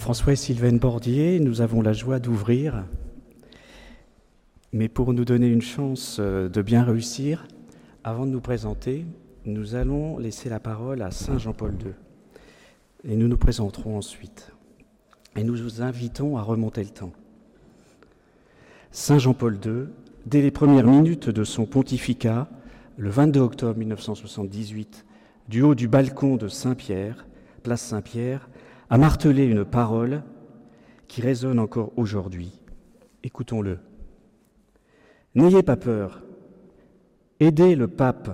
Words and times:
François 0.00 0.32
et 0.32 0.36
Sylvaine 0.36 0.78
Bordier, 0.78 1.40
nous 1.40 1.60
avons 1.60 1.82
la 1.82 1.92
joie 1.92 2.20
d'ouvrir, 2.20 2.86
mais 4.72 4.88
pour 4.88 5.12
nous 5.12 5.26
donner 5.26 5.48
une 5.48 5.60
chance 5.60 6.16
euh, 6.18 6.48
de 6.48 6.62
bien 6.62 6.84
réussir, 6.84 7.46
avant 8.02 8.24
de 8.24 8.30
nous 8.30 8.40
présenter, 8.40 9.04
nous 9.44 9.74
allons 9.74 10.16
laisser 10.16 10.48
la 10.48 10.58
parole 10.58 11.02
à 11.02 11.10
Saint 11.10 11.36
Jean-Paul 11.36 11.74
II, 11.74 11.92
et 13.04 13.14
nous 13.14 13.28
nous 13.28 13.36
présenterons 13.36 13.98
ensuite. 13.98 14.52
Et 15.36 15.44
nous 15.44 15.56
vous 15.56 15.82
invitons 15.82 16.38
à 16.38 16.42
remonter 16.42 16.82
le 16.82 16.88
temps. 16.88 17.12
Saint 18.92 19.18
Jean-Paul 19.18 19.58
II, 19.62 19.88
dès 20.24 20.40
les 20.40 20.50
premières 20.50 20.86
minutes 20.86 21.28
de 21.28 21.44
son 21.44 21.66
pontificat, 21.66 22.48
le 22.96 23.10
22 23.10 23.40
octobre 23.40 23.78
1978, 23.78 25.04
du 25.50 25.60
haut 25.60 25.74
du 25.74 25.88
balcon 25.88 26.36
de 26.36 26.48
Saint-Pierre, 26.48 27.26
place 27.62 27.82
Saint-Pierre, 27.82 28.48
a 28.90 28.98
martelé 28.98 29.44
une 29.44 29.64
parole 29.64 30.24
qui 31.06 31.22
résonne 31.22 31.60
encore 31.60 31.92
aujourd'hui. 31.96 32.60
Écoutons-le. 33.22 33.78
N'ayez 35.36 35.62
pas 35.62 35.76
peur. 35.76 36.22
Aidez 37.38 37.76
le 37.76 37.86
pape 37.86 38.30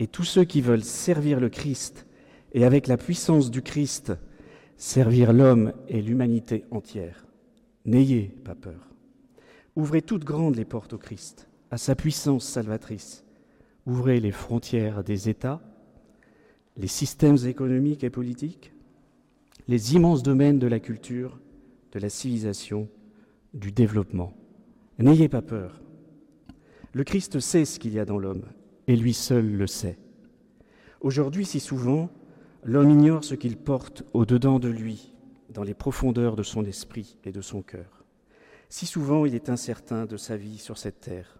et 0.00 0.08
tous 0.08 0.24
ceux 0.24 0.44
qui 0.44 0.60
veulent 0.62 0.82
servir 0.82 1.38
le 1.38 1.48
Christ 1.48 2.06
et 2.52 2.64
avec 2.64 2.88
la 2.88 2.96
puissance 2.96 3.52
du 3.52 3.62
Christ 3.62 4.12
servir 4.76 5.32
l'homme 5.32 5.72
et 5.88 6.02
l'humanité 6.02 6.64
entière. 6.72 7.26
N'ayez 7.84 8.34
pas 8.44 8.56
peur. 8.56 8.88
Ouvrez 9.76 10.02
toutes 10.02 10.24
grandes 10.24 10.56
les 10.56 10.64
portes 10.64 10.94
au 10.94 10.98
Christ, 10.98 11.48
à 11.70 11.78
sa 11.78 11.94
puissance 11.94 12.44
salvatrice. 12.44 13.24
Ouvrez 13.86 14.18
les 14.18 14.32
frontières 14.32 15.04
des 15.04 15.28
États, 15.28 15.60
les 16.76 16.88
systèmes 16.88 17.38
économiques 17.46 18.02
et 18.02 18.10
politiques, 18.10 18.72
les 19.68 19.94
immenses 19.94 20.22
domaines 20.22 20.58
de 20.58 20.66
la 20.66 20.80
culture, 20.80 21.38
de 21.92 21.98
la 21.98 22.08
civilisation, 22.08 22.88
du 23.52 23.70
développement. 23.70 24.32
N'ayez 24.98 25.28
pas 25.28 25.42
peur. 25.42 25.82
Le 26.94 27.04
Christ 27.04 27.38
sait 27.38 27.66
ce 27.66 27.78
qu'il 27.78 27.92
y 27.92 27.98
a 27.98 28.06
dans 28.06 28.18
l'homme, 28.18 28.46
et 28.86 28.96
lui 28.96 29.12
seul 29.12 29.46
le 29.46 29.66
sait. 29.66 29.98
Aujourd'hui, 31.02 31.44
si 31.44 31.60
souvent, 31.60 32.08
l'homme 32.64 32.90
ignore 32.90 33.24
ce 33.24 33.34
qu'il 33.34 33.58
porte 33.58 34.04
au-dedans 34.14 34.58
de 34.58 34.68
lui, 34.68 35.14
dans 35.50 35.64
les 35.64 35.74
profondeurs 35.74 36.34
de 36.34 36.42
son 36.42 36.64
esprit 36.64 37.18
et 37.24 37.32
de 37.32 37.42
son 37.42 37.60
cœur. 37.60 38.06
Si 38.70 38.86
souvent, 38.86 39.26
il 39.26 39.34
est 39.34 39.50
incertain 39.50 40.06
de 40.06 40.16
sa 40.16 40.38
vie 40.38 40.58
sur 40.58 40.78
cette 40.78 41.00
terre. 41.00 41.38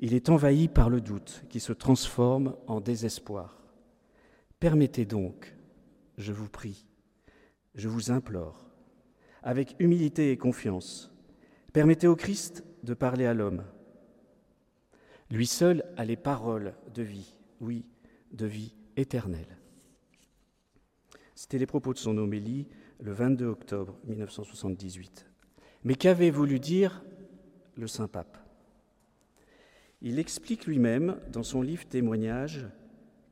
Il 0.00 0.14
est 0.14 0.30
envahi 0.30 0.68
par 0.68 0.88
le 0.88 1.02
doute 1.02 1.44
qui 1.50 1.60
se 1.60 1.74
transforme 1.74 2.54
en 2.66 2.80
désespoir. 2.80 3.62
Permettez 4.60 5.04
donc, 5.04 5.54
je 6.16 6.32
vous 6.32 6.48
prie, 6.48 6.87
je 7.78 7.88
vous 7.88 8.10
implore, 8.10 8.66
avec 9.44 9.76
humilité 9.78 10.32
et 10.32 10.36
confiance, 10.36 11.12
permettez 11.72 12.08
au 12.08 12.16
Christ 12.16 12.64
de 12.82 12.92
parler 12.92 13.24
à 13.24 13.34
l'homme. 13.34 13.62
Lui 15.30 15.46
seul 15.46 15.84
a 15.96 16.04
les 16.04 16.16
paroles 16.16 16.74
de 16.92 17.02
vie, 17.02 17.36
oui, 17.60 17.86
de 18.32 18.46
vie 18.46 18.74
éternelle. 18.96 19.58
C'était 21.36 21.58
les 21.58 21.66
propos 21.66 21.92
de 21.94 21.98
son 21.98 22.18
homélie 22.18 22.66
le 23.00 23.12
22 23.12 23.46
octobre 23.46 23.96
1978. 24.06 25.30
Mais 25.84 25.94
qu'avait 25.94 26.32
voulu 26.32 26.58
dire 26.58 27.04
le 27.76 27.86
Saint-Pape 27.86 28.38
Il 30.02 30.18
explique 30.18 30.66
lui-même 30.66 31.20
dans 31.30 31.44
son 31.44 31.62
livre 31.62 31.86
Témoignage 31.86 32.66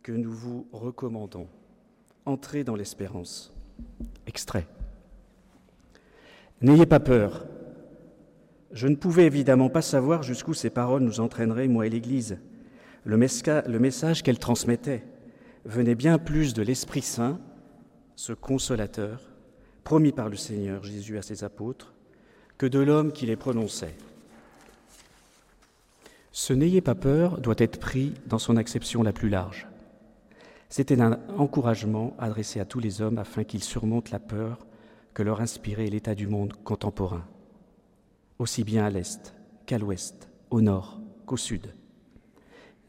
que 0.04 0.12
nous 0.12 0.30
vous 0.30 0.68
recommandons. 0.70 1.48
Entrez 2.26 2.62
dans 2.62 2.76
l'espérance. 2.76 3.55
Extrait. 4.26 4.66
N'ayez 6.60 6.86
pas 6.86 7.00
peur. 7.00 7.46
Je 8.72 8.88
ne 8.88 8.96
pouvais 8.96 9.26
évidemment 9.26 9.68
pas 9.68 9.82
savoir 9.82 10.22
jusqu'où 10.22 10.54
ces 10.54 10.70
paroles 10.70 11.02
nous 11.02 11.20
entraîneraient, 11.20 11.68
moi 11.68 11.86
et 11.86 11.90
l'Église. 11.90 12.38
Le, 13.04 13.16
le 13.16 13.78
message 13.78 14.22
qu'elles 14.22 14.38
transmettaient 14.38 15.04
venait 15.64 15.94
bien 15.94 16.18
plus 16.18 16.54
de 16.54 16.62
l'Esprit 16.62 17.02
Saint, 17.02 17.38
ce 18.16 18.32
consolateur, 18.32 19.20
promis 19.84 20.12
par 20.12 20.28
le 20.28 20.36
Seigneur 20.36 20.82
Jésus 20.82 21.18
à 21.18 21.22
ses 21.22 21.44
apôtres, 21.44 21.94
que 22.58 22.66
de 22.66 22.78
l'homme 22.78 23.12
qui 23.12 23.26
les 23.26 23.36
prononçait. 23.36 23.94
Ce 26.32 26.52
n'ayez 26.52 26.80
pas 26.80 26.94
peur 26.94 27.38
doit 27.38 27.54
être 27.58 27.78
pris 27.78 28.14
dans 28.26 28.38
son 28.38 28.56
acception 28.56 29.02
la 29.02 29.12
plus 29.12 29.28
large. 29.28 29.66
C'était 30.68 31.00
un 31.00 31.20
encouragement 31.36 32.14
adressé 32.18 32.60
à 32.60 32.64
tous 32.64 32.80
les 32.80 33.00
hommes 33.00 33.18
afin 33.18 33.44
qu'ils 33.44 33.62
surmontent 33.62 34.10
la 34.12 34.18
peur 34.18 34.66
que 35.14 35.22
leur 35.22 35.40
inspirait 35.40 35.86
l'état 35.86 36.14
du 36.14 36.26
monde 36.26 36.54
contemporain, 36.64 37.24
aussi 38.38 38.64
bien 38.64 38.84
à 38.84 38.90
l'est 38.90 39.34
qu'à 39.64 39.78
l'ouest, 39.78 40.30
au 40.50 40.60
nord 40.60 41.00
qu'au 41.24 41.36
sud. 41.36 41.74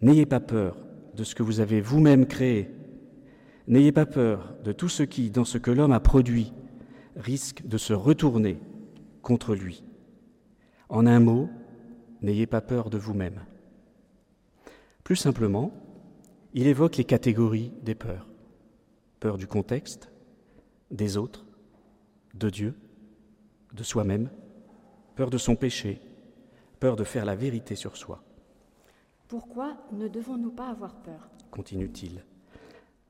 N'ayez 0.01 0.25
pas 0.25 0.39
peur 0.39 0.77
de 1.15 1.23
ce 1.23 1.35
que 1.35 1.43
vous 1.43 1.59
avez 1.59 1.81
vous-même 1.81 2.25
créé. 2.25 2.69
N'ayez 3.67 3.91
pas 3.91 4.05
peur 4.05 4.55
de 4.63 4.71
tout 4.71 4.89
ce 4.89 5.03
qui, 5.03 5.29
dans 5.29 5.45
ce 5.45 5.57
que 5.57 5.71
l'homme 5.71 5.91
a 5.91 5.99
produit, 5.99 6.53
risque 7.15 7.65
de 7.65 7.77
se 7.77 7.93
retourner 7.93 8.59
contre 9.21 9.55
lui. 9.55 9.83
En 10.89 11.05
un 11.05 11.19
mot, 11.19 11.49
n'ayez 12.21 12.45
pas 12.47 12.61
peur 12.61 12.89
de 12.89 12.97
vous-même. 12.97 13.41
Plus 15.03 15.15
simplement, 15.15 15.71
il 16.57 16.65
évoque 16.65 16.97
les 16.97 17.03
catégories 17.03 17.71
des 17.83 17.93
peurs. 17.93 18.27
Peur 19.19 19.37
du 19.37 19.45
contexte, 19.45 20.09
des 20.89 21.15
autres, 21.15 21.45
de 22.33 22.49
Dieu, 22.49 22.73
de 23.73 23.83
soi-même, 23.83 24.31
peur 25.15 25.29
de 25.29 25.37
son 25.37 25.55
péché, 25.55 26.01
peur 26.79 26.95
de 26.95 27.03
faire 27.03 27.25
la 27.25 27.35
vérité 27.35 27.75
sur 27.75 27.95
soi. 27.95 28.23
Pourquoi 29.27 29.77
ne 29.91 30.07
devons-nous 30.07 30.49
pas 30.49 30.69
avoir 30.69 30.95
peur? 30.95 31.29
Continue-t-il. 31.51 32.25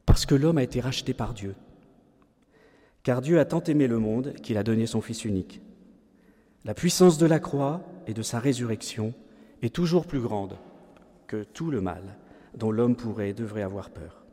Parce 0.06 0.26
que 0.26 0.36
l'homme 0.36 0.58
a 0.58 0.64
été 0.64 0.82
racheté 0.82 1.14
par 1.14 1.34
Dieu. 1.34 1.56
Car 3.02 3.22
Dieu 3.22 3.40
a 3.40 3.46
tant 3.46 3.64
aimé 3.64 3.88
le 3.88 4.00
monde 4.00 4.34
qu'il 4.44 4.58
a 4.58 4.64
donné 4.64 4.88
son 4.88 5.00
Fils 5.00 5.24
unique. 5.24 5.62
La 6.66 6.74
puissance 6.74 7.18
de 7.18 7.26
la 7.26 7.40
croix 7.40 7.82
et 8.08 8.14
de 8.14 8.24
sa 8.24 8.42
résurrection 8.42 9.14
est 9.62 9.74
toujours 9.74 10.06
plus 10.06 10.20
grande 10.20 10.58
que 11.28 11.46
tout 11.46 11.72
le 11.72 11.80
mal 11.80 12.18
dont 12.56 12.72
l'homme 12.72 12.96
pourrait 12.96 13.30
et 13.30 13.34
devrait 13.34 13.62
avoir 13.62 13.90
peur. 13.90 14.26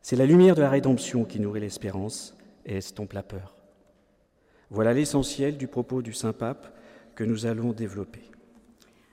C'est 0.00 0.16
la 0.16 0.26
lumière 0.26 0.54
de 0.54 0.60
la 0.60 0.70
rédemption 0.70 1.24
qui 1.24 1.40
nourrit 1.40 1.60
l'espérance 1.60 2.36
et 2.66 2.76
estompe 2.76 3.14
la 3.14 3.22
peur? 3.22 3.54
Voilà 4.70 4.92
l'essentiel 4.92 5.56
du 5.56 5.66
propos 5.66 6.02
du 6.02 6.12
Saint-Pape 6.12 6.76
que 7.14 7.24
nous 7.24 7.46
allons 7.46 7.72
développer. 7.72 8.30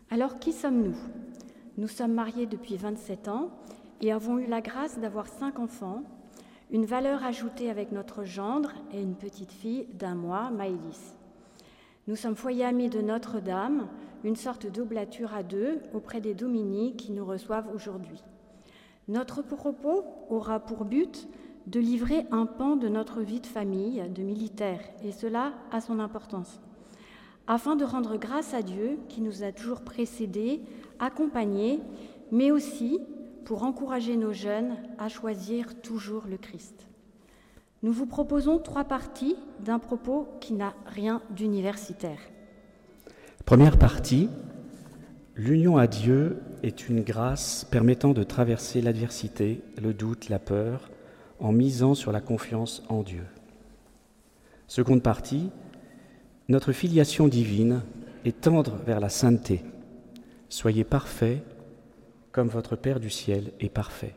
Alors 0.09 0.39
qui 0.39 0.51
sommes-nous? 0.51 0.97
Nous 1.78 1.88
sommes 1.88 2.13
mariés 2.13 2.45
depuis 2.45 2.75
27 2.75 3.28
ans 3.28 3.51
et 4.01 4.12
avons 4.12 4.38
eu 4.39 4.47
la 4.47 4.62
grâce 4.62 5.00
d'avoir 5.00 5.28
cinq 5.28 5.59
enfants, 5.59 6.03
une 6.72 6.85
valeur 6.85 7.23
ajoutée 7.23 7.69
avec 7.69 7.91
notre 7.91 8.23
gendre 8.23 8.72
et 8.91 9.01
une 9.01 9.16
petite 9.16 9.51
fille 9.51 9.88
d'un 9.94 10.16
mois, 10.16 10.50
Maëlys. 10.50 11.16
Nous 12.07 12.16
sommes 12.16 12.35
foyers 12.35 12.66
amis 12.66 12.89
de 12.89 13.00
Notre-Dame, 13.00 13.88
une 14.23 14.35
sorte 14.35 14.66
d'oblature 14.66 15.35
à 15.35 15.44
deux 15.44 15.79
auprès 15.94 16.19
des 16.19 16.34
Dominiques 16.34 16.97
qui 16.97 17.12
nous 17.12 17.25
reçoivent 17.25 17.69
aujourd'hui. 17.73 18.23
Notre 19.07 19.44
propos 19.44 20.03
aura 20.29 20.59
pour 20.59 20.86
but 20.86 21.27
de 21.68 21.80
livrer 21.80 22.25
un 22.31 22.48
pan 22.48 22.75
de 22.75 22.88
notre 22.88 23.21
vie 23.21 23.39
de 23.39 23.45
famille, 23.45 24.03
de 24.09 24.24
militaire, 24.24 24.81
et 25.03 25.12
cela 25.12 25.53
a 25.71 25.80
son 25.80 26.00
importance, 26.00 26.59
afin 27.45 27.75
de 27.75 27.86
rendre 27.86 28.18
grâce 28.18 28.56
à 28.56 28.63
Dieu 28.63 28.97
qui 29.07 29.21
nous 29.21 29.44
a 29.44 29.51
toujours 29.51 29.81
précédés, 29.81 30.62
accompagnés, 30.97 31.81
mais 32.31 32.50
aussi 32.50 33.00
pour 33.45 33.63
encourager 33.63 34.15
nos 34.15 34.33
jeunes 34.33 34.75
à 34.97 35.07
choisir 35.07 35.80
toujours 35.81 36.25
le 36.27 36.38
Christ. 36.38 36.88
Nous 37.83 37.92
vous 37.92 38.06
proposons 38.06 38.60
trois 38.60 38.83
parties 38.83 39.36
d'un 39.60 39.80
propos 39.80 40.28
qui 40.39 40.54
n'a 40.54 40.75
rien 40.86 41.22
d'universitaire. 41.31 42.19
Première 43.44 43.80
partie, 43.80 44.30
l'union 45.36 45.78
à 45.78 45.88
Dieu 45.88 46.38
est 46.62 46.89
une 46.89 47.01
grâce 47.01 47.66
permettant 47.66 48.13
de 48.13 48.22
traverser 48.22 48.81
l'adversité, 48.81 49.63
le 49.81 49.95
doute, 49.95 50.30
la 50.30 50.38
peur, 50.38 50.92
en 51.39 51.51
misant 51.51 51.95
sur 51.95 52.12
la 52.12 52.22
confiance 52.22 52.83
en 52.88 53.01
Dieu. 53.01 53.25
Seconde 54.68 55.01
partie, 55.01 55.50
notre 56.50 56.74
filiation 56.74 57.28
divine 57.28 57.81
est 58.25 58.42
tendre 58.42 58.75
vers 58.86 59.00
la 59.00 59.10
sainteté. 59.10 59.63
Soyez 60.50 60.83
parfaits 60.83 61.44
comme 62.31 62.48
votre 62.48 62.75
Père 62.75 63.00
du 63.00 63.10
ciel 63.10 63.54
est 63.60 63.69
parfait. 63.69 64.13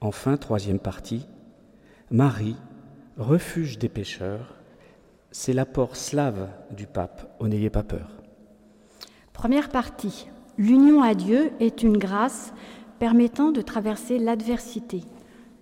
Enfin, 0.00 0.36
troisième 0.36 0.78
partie, 0.78 1.26
Marie, 2.12 2.54
refuge 3.18 3.78
des 3.78 3.88
pécheurs, 3.88 4.54
c'est 5.32 5.52
l'apport 5.52 5.96
slave 5.96 6.48
du 6.70 6.86
pape, 6.86 7.34
au 7.40 7.48
n'ayez 7.48 7.68
pas 7.68 7.82
peur. 7.82 8.22
Première 9.32 9.70
partie. 9.70 10.28
L'union 10.56 11.02
à 11.02 11.14
Dieu 11.14 11.50
est 11.58 11.82
une 11.82 11.98
grâce 11.98 12.52
permettant 13.00 13.50
de 13.50 13.60
traverser 13.60 14.18
l'adversité, 14.18 15.02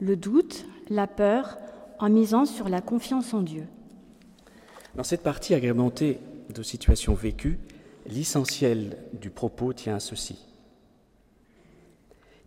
le 0.00 0.16
doute, 0.16 0.66
la 0.90 1.06
peur, 1.06 1.56
en 1.98 2.10
misant 2.10 2.44
sur 2.44 2.68
la 2.68 2.82
confiance 2.82 3.32
en 3.32 3.40
Dieu. 3.40 3.64
Dans 4.96 5.02
cette 5.02 5.22
partie 5.22 5.54
agrémentée 5.54 6.20
de 6.54 6.62
situations 6.62 7.14
vécues, 7.14 7.58
l'essentiel 8.06 8.98
du 9.18 9.30
propos 9.30 9.72
tient 9.72 9.96
à 9.96 10.00
ceci. 10.00 10.46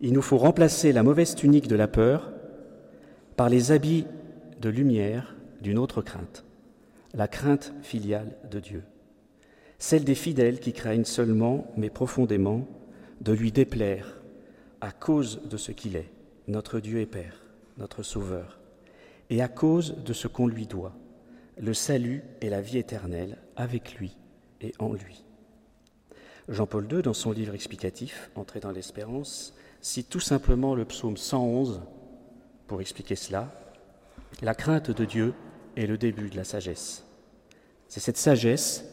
Il 0.00 0.12
nous 0.12 0.22
faut 0.22 0.38
remplacer 0.38 0.92
la 0.92 1.02
mauvaise 1.02 1.34
tunique 1.34 1.66
de 1.66 1.74
la 1.74 1.88
peur 1.88 2.30
par 3.38 3.48
les 3.48 3.70
habits 3.70 4.04
de 4.60 4.68
lumière 4.68 5.36
d'une 5.62 5.78
autre 5.78 6.02
crainte, 6.02 6.44
la 7.14 7.28
crainte 7.28 7.72
filiale 7.82 8.36
de 8.50 8.58
Dieu, 8.58 8.82
celle 9.78 10.02
des 10.02 10.16
fidèles 10.16 10.58
qui 10.58 10.72
craignent 10.72 11.04
seulement, 11.04 11.72
mais 11.76 11.88
profondément, 11.88 12.66
de 13.20 13.30
lui 13.30 13.52
déplaire 13.52 14.20
à 14.80 14.90
cause 14.90 15.40
de 15.48 15.56
ce 15.56 15.70
qu'il 15.70 15.94
est, 15.94 16.10
notre 16.48 16.80
Dieu 16.80 16.98
et 16.98 17.06
Père, 17.06 17.44
notre 17.78 18.02
Sauveur, 18.02 18.58
et 19.30 19.40
à 19.40 19.46
cause 19.46 19.94
de 20.04 20.12
ce 20.12 20.26
qu'on 20.26 20.48
lui 20.48 20.66
doit, 20.66 20.96
le 21.58 21.74
salut 21.74 22.24
et 22.40 22.50
la 22.50 22.60
vie 22.60 22.78
éternelle 22.78 23.38
avec 23.54 23.94
lui 24.00 24.16
et 24.60 24.72
en 24.80 24.92
lui. 24.92 25.24
Jean-Paul 26.48 26.88
II, 26.90 27.02
dans 27.02 27.14
son 27.14 27.30
livre 27.30 27.54
explicatif, 27.54 28.32
Entrée 28.34 28.58
dans 28.58 28.72
l'espérance, 28.72 29.54
cite 29.80 30.08
tout 30.08 30.18
simplement 30.18 30.74
le 30.74 30.84
psaume 30.84 31.16
111 31.16 31.82
pour 32.68 32.80
expliquer 32.80 33.16
cela. 33.16 33.50
La 34.42 34.54
crainte 34.54 34.92
de 34.92 35.04
Dieu 35.04 35.34
est 35.76 35.86
le 35.86 35.98
début 35.98 36.30
de 36.30 36.36
la 36.36 36.44
sagesse. 36.44 37.04
C'est 37.88 38.00
cette 38.00 38.16
sagesse 38.18 38.84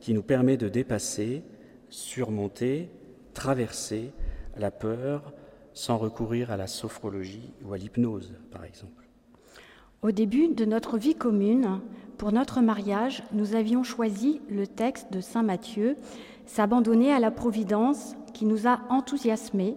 qui 0.00 0.14
nous 0.14 0.22
permet 0.22 0.56
de 0.56 0.68
dépasser, 0.68 1.42
surmonter, 1.88 2.90
traverser 3.34 4.12
la 4.56 4.70
peur 4.70 5.32
sans 5.72 5.96
recourir 5.96 6.50
à 6.50 6.56
la 6.56 6.66
sophrologie 6.66 7.52
ou 7.64 7.72
à 7.72 7.78
l'hypnose, 7.78 8.34
par 8.50 8.64
exemple. 8.64 9.08
Au 10.02 10.10
début 10.10 10.48
de 10.48 10.64
notre 10.64 10.98
vie 10.98 11.14
commune, 11.14 11.80
pour 12.18 12.32
notre 12.32 12.60
mariage, 12.60 13.22
nous 13.32 13.54
avions 13.54 13.82
choisi 13.82 14.40
le 14.50 14.66
texte 14.66 15.12
de 15.12 15.20
Saint 15.20 15.42
Matthieu, 15.42 15.96
S'abandonner 16.44 17.12
à 17.12 17.20
la 17.20 17.30
Providence, 17.30 18.14
qui 18.34 18.44
nous 18.44 18.66
a 18.66 18.80
enthousiasmés, 18.90 19.76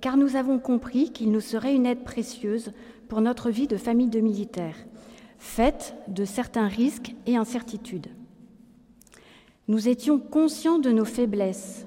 car 0.00 0.16
nous 0.16 0.36
avons 0.36 0.58
compris 0.58 1.10
qu'il 1.10 1.30
nous 1.30 1.40
serait 1.40 1.74
une 1.74 1.86
aide 1.86 2.04
précieuse 2.04 2.72
pour 3.08 3.20
notre 3.20 3.50
vie 3.50 3.66
de 3.66 3.76
famille 3.76 4.08
de 4.08 4.20
militaires, 4.20 4.76
faite 5.38 5.94
de 6.08 6.24
certains 6.24 6.68
risques 6.68 7.14
et 7.26 7.36
incertitudes. 7.36 8.08
Nous 9.68 9.88
étions 9.88 10.18
conscients 10.18 10.78
de 10.78 10.90
nos 10.90 11.04
faiblesses 11.04 11.86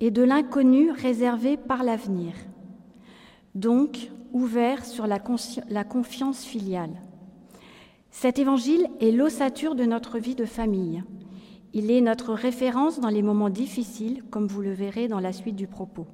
et 0.00 0.10
de 0.10 0.22
l'inconnu 0.22 0.90
réservé 0.90 1.56
par 1.56 1.82
l'avenir, 1.82 2.34
donc 3.54 4.10
ouverts 4.32 4.84
sur 4.84 5.06
la, 5.06 5.18
la 5.68 5.84
confiance 5.84 6.44
filiale. 6.44 7.00
Cet 8.10 8.38
évangile 8.38 8.86
est 9.00 9.10
l'ossature 9.10 9.74
de 9.74 9.84
notre 9.84 10.18
vie 10.18 10.34
de 10.34 10.44
famille. 10.44 11.02
Il 11.72 11.90
est 11.90 12.00
notre 12.00 12.32
référence 12.32 13.00
dans 13.00 13.08
les 13.08 13.22
moments 13.22 13.50
difficiles, 13.50 14.22
comme 14.30 14.46
vous 14.46 14.62
le 14.62 14.72
verrez 14.72 15.08
dans 15.08 15.20
la 15.20 15.32
suite 15.32 15.56
du 15.56 15.66
propos. 15.66 16.06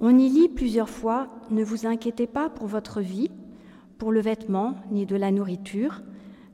On 0.00 0.16
y 0.16 0.28
lit 0.28 0.48
plusieurs 0.48 0.88
fois 0.88 1.28
Ne 1.50 1.64
vous 1.64 1.86
inquiétez 1.86 2.26
pas 2.26 2.48
pour 2.48 2.66
votre 2.66 3.00
vie, 3.00 3.30
pour 3.98 4.12
le 4.12 4.20
vêtement, 4.20 4.76
ni 4.92 5.06
de 5.06 5.16
la 5.16 5.32
nourriture, 5.32 6.02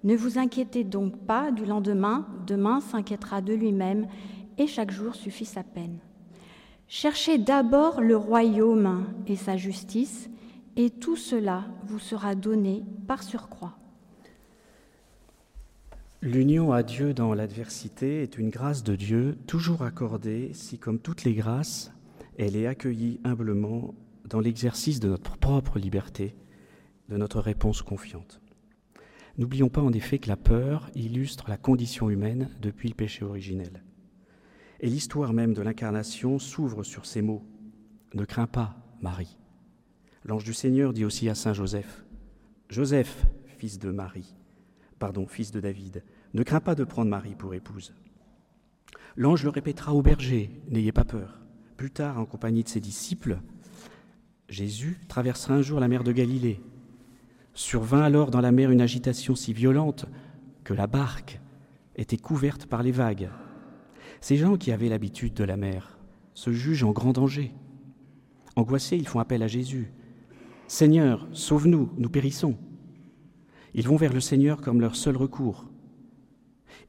ne 0.02 0.16
vous 0.16 0.38
inquiétez 0.38 0.84
donc 0.84 1.16
pas 1.26 1.50
du 1.50 1.64
lendemain, 1.64 2.26
demain 2.46 2.80
s'inquiétera 2.80 3.40
de 3.40 3.54
lui-même, 3.54 4.06
et 4.58 4.66
chaque 4.66 4.90
jour 4.90 5.14
suffit 5.14 5.44
sa 5.44 5.62
peine. 5.62 5.98
Cherchez 6.88 7.38
d'abord 7.38 8.00
le 8.00 8.16
royaume 8.16 9.06
et 9.26 9.36
sa 9.36 9.56
justice, 9.56 10.30
et 10.76 10.90
tout 10.90 11.16
cela 11.16 11.64
vous 11.84 11.98
sera 11.98 12.34
donné 12.34 12.82
par 13.06 13.22
surcroît. 13.22 13.78
L'union 16.20 16.72
à 16.72 16.82
Dieu 16.82 17.12
dans 17.12 17.34
l'adversité 17.34 18.22
est 18.22 18.38
une 18.38 18.50
grâce 18.50 18.82
de 18.82 18.96
Dieu 18.96 19.36
toujours 19.46 19.82
accordée 19.82 20.50
si, 20.54 20.78
comme 20.78 20.98
toutes 20.98 21.24
les 21.24 21.34
grâces, 21.34 21.92
elle 22.38 22.56
est 22.56 22.66
accueillie 22.66 23.20
humblement 23.24 23.94
dans 24.28 24.40
l'exercice 24.40 25.00
de 25.00 25.08
notre 25.08 25.36
propre 25.36 25.78
liberté, 25.78 26.34
de 27.08 27.16
notre 27.16 27.40
réponse 27.40 27.82
confiante. 27.82 28.40
N'oublions 29.36 29.68
pas 29.68 29.82
en 29.82 29.92
effet 29.92 30.18
que 30.18 30.28
la 30.28 30.36
peur 30.36 30.90
illustre 30.94 31.48
la 31.48 31.56
condition 31.56 32.08
humaine 32.08 32.50
depuis 32.60 32.88
le 32.88 32.94
péché 32.94 33.24
originel. 33.24 33.82
Et 34.80 34.88
l'histoire 34.88 35.32
même 35.32 35.54
de 35.54 35.62
l'incarnation 35.62 36.38
s'ouvre 36.38 36.84
sur 36.84 37.04
ces 37.06 37.22
mots. 37.22 37.44
Ne 38.14 38.24
crains 38.24 38.46
pas, 38.46 38.76
Marie. 39.00 39.36
L'ange 40.24 40.44
du 40.44 40.54
Seigneur 40.54 40.92
dit 40.92 41.04
aussi 41.04 41.28
à 41.28 41.34
Saint 41.34 41.52
Joseph, 41.52 42.04
Joseph, 42.68 43.26
fils 43.58 43.78
de 43.78 43.90
Marie, 43.90 44.34
pardon, 44.98 45.26
fils 45.26 45.50
de 45.50 45.60
David, 45.60 46.02
ne 46.32 46.42
crains 46.42 46.60
pas 46.60 46.74
de 46.74 46.84
prendre 46.84 47.10
Marie 47.10 47.34
pour 47.34 47.54
épouse. 47.54 47.94
L'ange 49.16 49.44
le 49.44 49.50
répétera 49.50 49.94
au 49.94 50.02
berger, 50.02 50.50
n'ayez 50.68 50.92
pas 50.92 51.04
peur. 51.04 51.43
Plus 51.76 51.90
tard, 51.90 52.18
en 52.18 52.24
compagnie 52.24 52.62
de 52.62 52.68
ses 52.68 52.80
disciples, 52.80 53.40
Jésus 54.48 54.98
traversera 55.08 55.54
un 55.54 55.62
jour 55.62 55.80
la 55.80 55.88
mer 55.88 56.04
de 56.04 56.12
Galilée 56.12 56.60
Survint 57.54 58.02
alors 58.02 58.32
dans 58.32 58.40
la 58.40 58.50
mer 58.50 58.72
une 58.72 58.80
agitation 58.80 59.36
si 59.36 59.52
violente 59.52 60.06
que 60.64 60.74
la 60.74 60.88
barque 60.88 61.40
était 61.94 62.16
couverte 62.16 62.66
par 62.66 62.82
les 62.82 62.90
vagues. 62.90 63.30
Ces 64.20 64.36
gens 64.36 64.56
qui 64.56 64.72
avaient 64.72 64.88
l'habitude 64.88 65.34
de 65.34 65.44
la 65.44 65.56
mer 65.56 65.96
se 66.34 66.50
jugent 66.50 66.82
en 66.82 66.90
grand 66.90 67.12
danger. 67.12 67.54
Angoissés, 68.56 68.96
ils 68.96 69.06
font 69.06 69.20
appel 69.20 69.42
à 69.42 69.46
Jésus. 69.46 69.92
Seigneur, 70.66 71.28
sauve-nous, 71.32 71.90
nous 71.96 72.08
périssons. 72.08 72.56
Ils 73.72 73.86
vont 73.86 73.96
vers 73.96 74.12
le 74.12 74.20
Seigneur 74.20 74.60
comme 74.60 74.80
leur 74.80 74.96
seul 74.96 75.16
recours. 75.16 75.66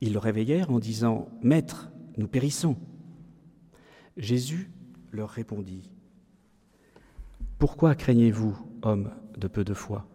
Ils 0.01 0.13
le 0.13 0.19
réveillèrent 0.19 0.71
en 0.71 0.79
disant, 0.79 1.29
Maître, 1.43 1.91
nous 2.17 2.27
périssons. 2.27 2.75
Jésus 4.17 4.69
leur 5.11 5.29
répondit, 5.29 5.89
Pourquoi 7.59 7.95
craignez-vous, 7.95 8.55
hommes 8.81 9.11
de 9.37 9.47
peu 9.47 9.63
de 9.63 9.73
foi? 9.73 10.05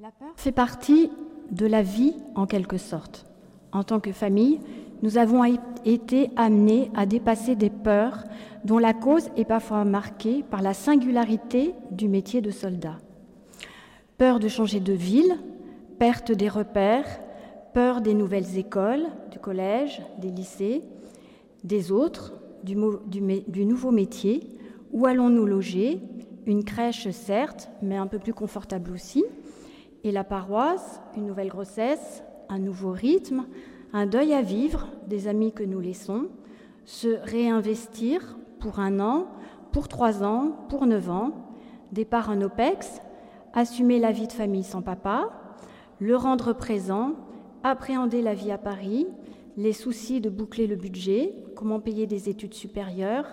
La 0.00 0.10
peur 0.10 0.32
fait 0.36 0.52
partie 0.52 1.10
de 1.52 1.66
la 1.66 1.82
vie 1.82 2.14
en 2.34 2.46
quelque 2.46 2.78
sorte. 2.78 3.26
En 3.72 3.84
tant 3.84 4.00
que 4.00 4.12
famille, 4.12 4.60
nous 5.02 5.18
avons 5.18 5.44
été 5.84 6.30
amenés 6.36 6.90
à 6.94 7.06
dépasser 7.06 7.54
des 7.54 7.70
peurs 7.70 8.24
dont 8.64 8.78
la 8.78 8.92
cause 8.92 9.28
est 9.36 9.44
parfois 9.44 9.84
marquée 9.84 10.42
par 10.42 10.62
la 10.62 10.74
singularité 10.74 11.74
du 11.90 12.08
métier 12.08 12.40
de 12.40 12.50
soldat. 12.50 12.98
Peur 14.18 14.40
de 14.40 14.48
changer 14.48 14.80
de 14.80 14.92
ville, 14.92 15.38
perte 15.98 16.32
des 16.32 16.48
repères, 16.48 17.20
peur 17.72 18.00
des 18.00 18.14
nouvelles 18.14 18.58
écoles, 18.58 19.06
du 19.30 19.38
collège, 19.38 20.02
des 20.18 20.30
lycées, 20.30 20.82
des 21.62 21.92
autres, 21.92 22.32
du, 22.64 23.64
nouveau 23.64 23.90
métier, 23.90 24.48
où 24.92 25.06
allons-nous 25.06 25.46
loger? 25.46 26.00
Une 26.46 26.64
crèche 26.64 27.08
certes, 27.10 27.70
mais 27.82 27.96
un 27.96 28.06
peu 28.06 28.18
plus 28.18 28.34
confortable 28.34 28.90
aussi, 28.90 29.24
et 30.02 30.12
la 30.12 30.24
paroisse, 30.24 31.00
une 31.16 31.26
nouvelle 31.26 31.48
grossesse, 31.48 32.22
un 32.48 32.58
nouveau 32.58 32.90
rythme, 32.90 33.46
un 33.92 34.06
deuil 34.06 34.34
à 34.34 34.42
vivre 34.42 34.88
des 35.06 35.28
amis 35.28 35.52
que 35.52 35.62
nous 35.62 35.80
laissons, 35.80 36.26
se 36.84 37.08
réinvestir 37.22 38.36
pour 38.60 38.78
un 38.78 39.00
an, 39.00 39.26
pour 39.72 39.88
trois 39.88 40.22
ans, 40.22 40.66
pour 40.68 40.86
neuf 40.86 41.08
ans, 41.08 41.30
départ 41.92 42.28
en 42.28 42.40
OPEX, 42.42 43.00
assumer 43.54 43.98
la 43.98 44.12
vie 44.12 44.26
de 44.26 44.32
famille 44.32 44.64
sans 44.64 44.82
papa, 44.82 45.30
le 45.98 46.16
rendre 46.16 46.52
présent, 46.52 47.12
appréhender 47.62 48.20
la 48.20 48.34
vie 48.34 48.50
à 48.50 48.58
Paris, 48.58 49.06
les 49.56 49.72
soucis 49.72 50.20
de 50.20 50.30
boucler 50.30 50.66
le 50.66 50.76
budget, 50.76 51.34
comment 51.54 51.80
payer 51.80 52.06
des 52.06 52.28
études 52.28 52.54
supérieures, 52.54 53.26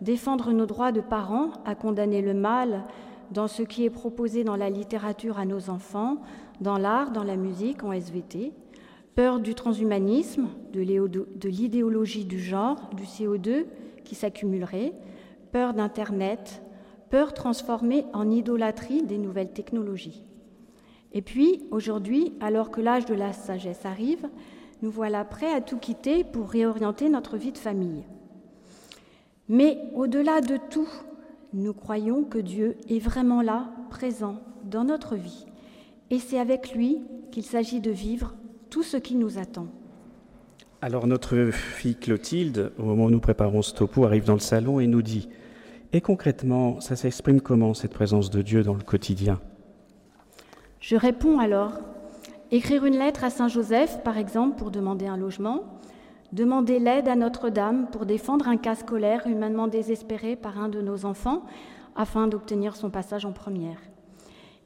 défendre 0.00 0.52
nos 0.52 0.66
droits 0.66 0.92
de 0.92 1.00
parents 1.00 1.50
à 1.64 1.74
condamner 1.74 2.22
le 2.22 2.34
mal 2.34 2.84
dans 3.32 3.48
ce 3.48 3.62
qui 3.62 3.84
est 3.84 3.90
proposé 3.90 4.44
dans 4.44 4.56
la 4.56 4.70
littérature 4.70 5.38
à 5.38 5.44
nos 5.44 5.70
enfants, 5.70 6.18
dans 6.60 6.78
l'art, 6.78 7.10
dans 7.10 7.24
la 7.24 7.36
musique, 7.36 7.82
en 7.82 7.92
SVT, 7.92 8.52
peur 9.14 9.40
du 9.40 9.54
transhumanisme, 9.54 10.48
de 10.72 11.48
l'idéologie 11.48 12.24
du 12.24 12.38
genre, 12.38 12.90
du 12.94 13.04
CO2 13.04 13.64
qui 14.04 14.14
s'accumulerait, 14.14 14.92
peur 15.50 15.74
d'Internet, 15.74 16.62
peur 17.10 17.34
transformée 17.34 18.04
en 18.12 18.30
idolâtrie 18.30 19.02
des 19.02 19.18
nouvelles 19.18 19.52
technologies. 19.52 20.22
Et 21.12 21.22
puis, 21.22 21.64
aujourd'hui, 21.70 22.34
alors 22.40 22.70
que 22.70 22.80
l'âge 22.80 23.06
de 23.06 23.14
la 23.14 23.32
sagesse 23.32 23.86
arrive, 23.86 24.28
nous 24.82 24.90
voilà 24.90 25.24
prêts 25.24 25.52
à 25.52 25.60
tout 25.60 25.78
quitter 25.78 26.24
pour 26.24 26.50
réorienter 26.50 27.08
notre 27.08 27.36
vie 27.36 27.52
de 27.52 27.58
famille. 27.58 28.04
Mais 29.48 29.78
au-delà 29.94 30.40
de 30.40 30.58
tout, 30.70 30.88
nous 31.52 31.72
croyons 31.72 32.24
que 32.24 32.38
Dieu 32.38 32.76
est 32.88 32.98
vraiment 32.98 33.42
là, 33.42 33.70
présent 33.90 34.40
dans 34.64 34.84
notre 34.84 35.16
vie. 35.16 35.46
Et 36.10 36.18
c'est 36.18 36.38
avec 36.38 36.74
lui 36.74 37.00
qu'il 37.30 37.44
s'agit 37.44 37.80
de 37.80 37.90
vivre 37.90 38.34
tout 38.70 38.82
ce 38.82 38.96
qui 38.96 39.14
nous 39.14 39.38
attend. 39.38 39.68
Alors 40.82 41.06
notre 41.06 41.50
fille 41.50 41.96
Clotilde, 41.96 42.72
au 42.78 42.84
moment 42.84 43.04
où 43.06 43.10
nous 43.10 43.20
préparons 43.20 43.62
ce 43.62 43.74
topo, 43.74 44.04
arrive 44.04 44.24
dans 44.24 44.34
le 44.34 44.40
salon 44.40 44.78
et 44.80 44.86
nous 44.86 45.02
dit, 45.02 45.28
et 45.92 46.00
concrètement, 46.00 46.80
ça 46.80 46.96
s'exprime 46.96 47.40
comment 47.40 47.72
cette 47.72 47.94
présence 47.94 48.30
de 48.30 48.42
Dieu 48.42 48.62
dans 48.62 48.74
le 48.74 48.82
quotidien? 48.82 49.40
Je 50.80 50.96
réponds 50.96 51.38
alors 51.38 51.72
Écrire 52.52 52.84
une 52.84 52.96
lettre 52.96 53.24
à 53.24 53.30
Saint 53.30 53.48
Joseph, 53.48 54.04
par 54.04 54.16
exemple, 54.16 54.56
pour 54.56 54.70
demander 54.70 55.08
un 55.08 55.16
logement, 55.16 55.64
demander 56.32 56.78
l'aide 56.78 57.08
à 57.08 57.16
Notre-Dame 57.16 57.88
pour 57.90 58.06
défendre 58.06 58.46
un 58.46 58.56
cas 58.56 58.76
scolaire 58.76 59.26
humainement 59.26 59.66
désespéré 59.66 60.36
par 60.36 60.60
un 60.60 60.68
de 60.68 60.80
nos 60.80 61.06
enfants 61.06 61.42
afin 61.96 62.28
d'obtenir 62.28 62.76
son 62.76 62.88
passage 62.88 63.24
en 63.24 63.32
première. 63.32 63.80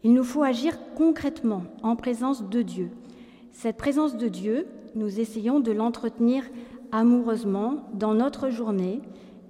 Il 0.05 0.13
nous 0.13 0.25
faut 0.25 0.43
agir 0.43 0.77
concrètement 0.95 1.63
en 1.83 1.97
présence 1.97 2.47
de 2.51 2.61
Dieu. 2.61 2.91
Cette 3.51 3.79
présence 3.79 4.15
de 4.19 4.29
Dieu, 4.29 4.67
nous 4.95 5.19
essayons 5.19 5.59
de 5.59 5.73
l'entretenir 5.73 6.45
amoureusement 6.93 7.89
dans 7.95 8.13
notre 8.13 8.51
journée, 8.51 9.01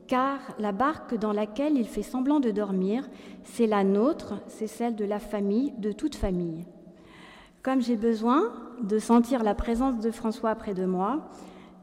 car 0.07 0.39
la 0.61 0.71
barque 0.71 1.19
dans 1.19 1.33
laquelle 1.33 1.77
il 1.77 1.89
fait 1.89 2.03
semblant 2.03 2.39
de 2.39 2.53
dormir, 2.53 3.09
c'est 3.43 3.67
la 3.67 3.83
nôtre, 3.83 4.35
c'est 4.47 4.69
celle 4.69 4.95
de 4.95 5.05
la 5.05 5.19
famille, 5.19 5.73
de 5.79 5.91
toute 5.91 6.15
famille. 6.15 6.65
Comme 7.63 7.83
j'ai 7.83 7.97
besoin 7.97 8.53
de 8.83 8.99
sentir 8.99 9.43
la 9.43 9.55
présence 9.55 10.01
de 10.01 10.11
François 10.11 10.55
près 10.55 10.73
de 10.73 10.87
moi, 10.87 11.29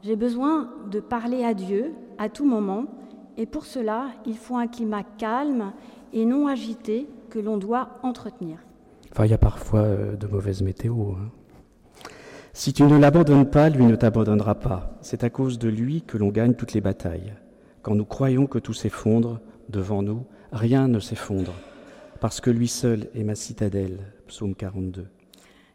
j'ai 0.02 0.16
besoin 0.16 0.70
de 0.90 0.98
parler 0.98 1.44
à 1.44 1.54
Dieu 1.54 1.92
à 2.18 2.28
tout 2.28 2.44
moment, 2.44 2.86
et 3.36 3.46
pour 3.46 3.64
cela, 3.64 4.08
il 4.26 4.36
faut 4.36 4.56
un 4.56 4.66
climat 4.66 5.04
calme 5.18 5.72
et 6.12 6.24
non 6.24 6.48
agité 6.48 7.06
que 7.30 7.38
l'on 7.38 7.58
doit 7.58 7.90
entretenir. 8.02 8.58
Enfin, 9.12 9.24
il 9.26 9.30
y 9.30 9.34
a 9.34 9.38
parfois 9.38 9.82
euh, 9.82 10.16
de 10.16 10.26
mauvaises 10.26 10.62
météos. 10.62 11.14
Hein. 11.16 11.30
Si 12.52 12.72
tu 12.72 12.82
ne 12.82 12.98
l'abandonnes 12.98 13.48
pas, 13.48 13.68
lui 13.68 13.84
ne 13.84 13.94
t'abandonnera 13.94 14.56
pas. 14.56 14.98
C'est 15.00 15.22
à 15.22 15.30
cause 15.30 15.60
de 15.60 15.68
lui 15.68 16.02
que 16.02 16.18
l'on 16.18 16.30
gagne 16.30 16.54
toutes 16.54 16.72
les 16.72 16.80
batailles. 16.80 17.34
Quand 17.82 17.94
nous 17.94 18.04
croyons 18.04 18.46
que 18.46 18.58
tout 18.58 18.74
s'effondre 18.74 19.40
devant 19.68 20.02
nous, 20.02 20.24
rien 20.50 20.88
ne 20.88 20.98
s'effondre, 20.98 21.52
parce 22.20 22.40
que 22.40 22.50
lui 22.50 22.66
seul 22.66 23.08
est 23.14 23.22
ma 23.22 23.36
citadelle. 23.36 24.00
Psaume 24.26 24.56
42. 24.56 25.06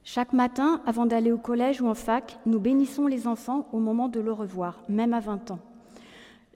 Chaque 0.05 0.33
matin, 0.33 0.81
avant 0.85 1.05
d'aller 1.05 1.31
au 1.31 1.37
collège 1.37 1.81
ou 1.81 1.87
en 1.87 1.93
fac, 1.93 2.37
nous 2.45 2.59
bénissons 2.59 3.07
les 3.07 3.25
enfants 3.25 3.67
au 3.71 3.79
moment 3.79 4.09
de 4.09 4.19
le 4.19 4.33
revoir, 4.33 4.83
même 4.89 5.13
à 5.13 5.21
20 5.21 5.51
ans. 5.51 5.59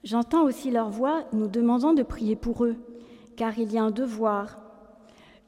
J'entends 0.04 0.42
aussi 0.42 0.70
leur 0.70 0.90
voix 0.90 1.24
nous 1.32 1.48
demandant 1.48 1.94
de 1.94 2.02
prier 2.02 2.36
pour 2.36 2.66
eux, 2.66 2.76
car 3.36 3.58
il 3.58 3.72
y 3.72 3.78
a 3.78 3.82
un 3.82 3.90
devoir, 3.90 4.58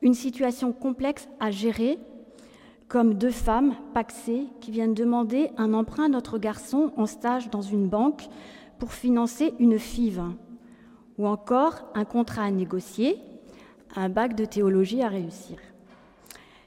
une 0.01 0.15
situation 0.15 0.73
complexe 0.73 1.29
à 1.41 1.51
gérer, 1.51 1.99
comme 2.89 3.15
deux 3.15 3.31
femmes 3.31 3.75
paxées 3.93 4.47
qui 4.63 4.71
viennent 4.71 4.95
demander 4.95 5.51
un 5.59 5.75
emprunt 5.75 6.07
à 6.07 6.09
notre 6.09 6.39
garçon 6.39 6.93
en 6.97 7.05
stage 7.05 7.51
dans 7.51 7.63
une 7.63 7.87
banque 7.87 8.29
pour 8.79 8.95
financer 8.95 9.53
une 9.59 9.79
FIV, 9.79 10.23
ou 11.19 11.27
encore 11.27 11.91
un 11.95 12.07
contrat 12.07 12.45
à 12.45 12.51
négocier, 12.51 13.19
un 13.95 14.09
bac 14.09 14.35
de 14.35 14.47
théologie 14.47 15.03
à 15.03 15.09
réussir. 15.09 15.59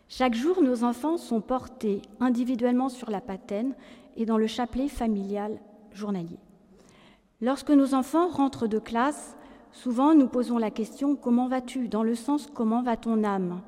Chaque 0.09 0.35
jour, 0.35 0.61
nos 0.61 0.83
enfants 0.83 1.17
sont 1.17 1.41
portés 1.41 2.01
individuellement 2.19 2.89
sur 2.89 3.09
la 3.09 3.21
patène 3.21 3.73
et 4.15 4.25
dans 4.25 4.37
le 4.37 4.47
chapelet 4.47 4.87
familial 4.87 5.59
journalier. 5.91 6.39
Lorsque 7.41 7.71
nos 7.71 7.93
enfants 7.93 8.29
rentrent 8.29 8.67
de 8.67 8.79
classe, 8.79 9.35
souvent 9.71 10.13
nous 10.13 10.27
posons 10.27 10.57
la 10.57 10.71
question 10.71 11.15
Comment 11.15 11.47
vas-tu? 11.47 11.87
Dans 11.87 12.03
le 12.03 12.15
sens 12.15 12.47
Comment 12.53 12.83
va 12.83 12.95
ton 12.95 13.23
âme? 13.23 13.61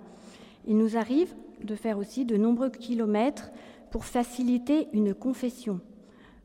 Il 0.67 0.77
nous 0.77 0.97
arrive 0.97 1.33
de 1.63 1.75
faire 1.75 1.97
aussi 1.97 2.25
de 2.25 2.37
nombreux 2.37 2.69
kilomètres 2.69 3.51
pour 3.91 4.05
faciliter 4.05 4.87
une 4.93 5.13
confession. 5.13 5.79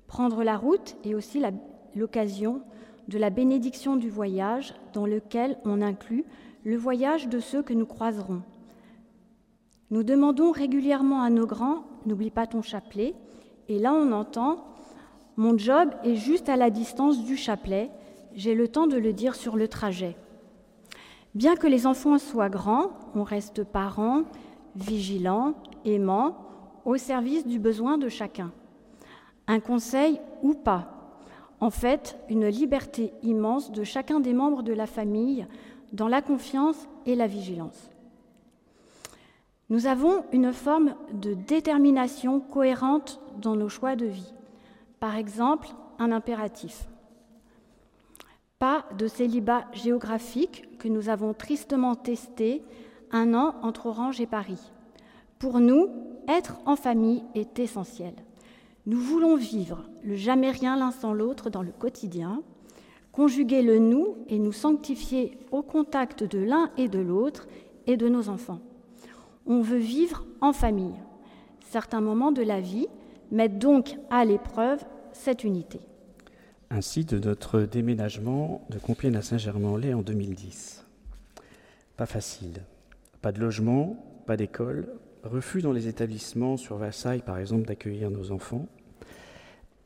Prendre 0.06 0.42
la 0.42 0.56
route 0.56 0.96
est 1.04 1.14
aussi 1.14 1.42
l'occasion 1.94 2.62
de 3.08 3.18
la 3.18 3.30
bénédiction 3.30 3.96
du 3.96 4.08
voyage 4.08 4.74
dans 4.92 5.06
lequel 5.06 5.56
on 5.64 5.82
inclut 5.82 6.24
le 6.64 6.76
voyage 6.76 7.28
de 7.28 7.38
ceux 7.38 7.62
que 7.62 7.74
nous 7.74 7.86
croiserons. 7.86 8.42
Nous 9.90 10.04
demandons 10.04 10.52
régulièrement 10.52 11.22
à 11.22 11.30
nos 11.30 11.46
grands, 11.46 11.82
n'oublie 12.06 12.30
pas 12.30 12.46
ton 12.46 12.62
chapelet, 12.62 13.14
et 13.68 13.78
là 13.80 13.92
on 13.92 14.12
entend, 14.12 14.64
mon 15.36 15.58
job 15.58 15.90
est 16.04 16.14
juste 16.14 16.48
à 16.48 16.56
la 16.56 16.70
distance 16.70 17.24
du 17.24 17.36
chapelet, 17.36 17.90
j'ai 18.34 18.54
le 18.54 18.68
temps 18.68 18.86
de 18.86 18.96
le 18.96 19.12
dire 19.12 19.34
sur 19.34 19.56
le 19.56 19.66
trajet. 19.66 20.16
Bien 21.34 21.56
que 21.56 21.66
les 21.66 21.88
enfants 21.88 22.18
soient 22.18 22.48
grands, 22.48 22.90
on 23.16 23.24
reste 23.24 23.64
parents, 23.64 24.22
vigilants, 24.76 25.54
aimants, 25.84 26.36
au 26.84 26.96
service 26.96 27.46
du 27.46 27.58
besoin 27.58 27.98
de 27.98 28.08
chacun. 28.08 28.52
Un 29.48 29.58
conseil 29.58 30.20
ou 30.42 30.54
pas? 30.54 31.18
En 31.60 31.70
fait, 31.70 32.16
une 32.28 32.46
liberté 32.46 33.12
immense 33.22 33.72
de 33.72 33.82
chacun 33.82 34.20
des 34.20 34.32
membres 34.34 34.62
de 34.62 34.72
la 34.72 34.86
famille 34.86 35.46
dans 35.92 36.08
la 36.08 36.22
confiance 36.22 36.88
et 37.06 37.16
la 37.16 37.26
vigilance. 37.26 37.90
Nous 39.70 39.86
avons 39.86 40.24
une 40.32 40.52
forme 40.52 40.96
de 41.12 41.32
détermination 41.32 42.40
cohérente 42.40 43.20
dans 43.40 43.54
nos 43.54 43.68
choix 43.68 43.94
de 43.94 44.06
vie. 44.06 44.34
Par 44.98 45.14
exemple, 45.14 45.68
un 46.00 46.10
impératif. 46.10 46.88
Pas 48.58 48.84
de 48.98 49.06
célibat 49.06 49.66
géographique 49.72 50.76
que 50.78 50.88
nous 50.88 51.08
avons 51.08 51.34
tristement 51.34 51.94
testé 51.94 52.64
un 53.12 53.32
an 53.32 53.54
entre 53.62 53.86
Orange 53.86 54.20
et 54.20 54.26
Paris. 54.26 54.72
Pour 55.38 55.60
nous, 55.60 55.88
être 56.26 56.56
en 56.66 56.74
famille 56.74 57.22
est 57.36 57.60
essentiel. 57.60 58.14
Nous 58.86 58.98
voulons 58.98 59.36
vivre 59.36 59.84
le 60.02 60.16
jamais 60.16 60.50
rien 60.50 60.76
l'un 60.76 60.90
sans 60.90 61.12
l'autre 61.12 61.48
dans 61.48 61.62
le 61.62 61.72
quotidien, 61.72 62.42
conjuguer 63.12 63.62
le 63.62 63.78
nous 63.78 64.16
et 64.28 64.40
nous 64.40 64.52
sanctifier 64.52 65.38
au 65.52 65.62
contact 65.62 66.24
de 66.24 66.40
l'un 66.40 66.70
et 66.76 66.88
de 66.88 66.98
l'autre 66.98 67.46
et 67.86 67.96
de 67.96 68.08
nos 68.08 68.28
enfants. 68.28 68.60
On 69.46 69.62
veut 69.62 69.78
vivre 69.78 70.26
en 70.40 70.52
famille. 70.52 70.94
Certains 71.70 72.00
moments 72.00 72.32
de 72.32 72.42
la 72.42 72.60
vie 72.60 72.88
mettent 73.30 73.58
donc 73.58 73.96
à 74.10 74.24
l'épreuve 74.24 74.84
cette 75.12 75.44
unité. 75.44 75.80
Ainsi 76.70 77.04
de 77.04 77.18
notre 77.18 77.62
déménagement 77.62 78.64
de 78.70 78.78
Compiègne 78.78 79.16
à 79.16 79.22
Saint-Germain-en-Laye 79.22 79.94
en 79.94 80.02
2010. 80.02 80.86
Pas 81.96 82.06
facile. 82.06 82.62
Pas 83.22 83.32
de 83.32 83.40
logement, 83.40 84.22
pas 84.26 84.36
d'école, 84.36 84.88
refus 85.24 85.62
dans 85.62 85.72
les 85.72 85.88
établissements 85.88 86.56
sur 86.56 86.76
Versailles, 86.76 87.22
par 87.22 87.38
exemple, 87.38 87.66
d'accueillir 87.66 88.10
nos 88.10 88.30
enfants. 88.30 88.66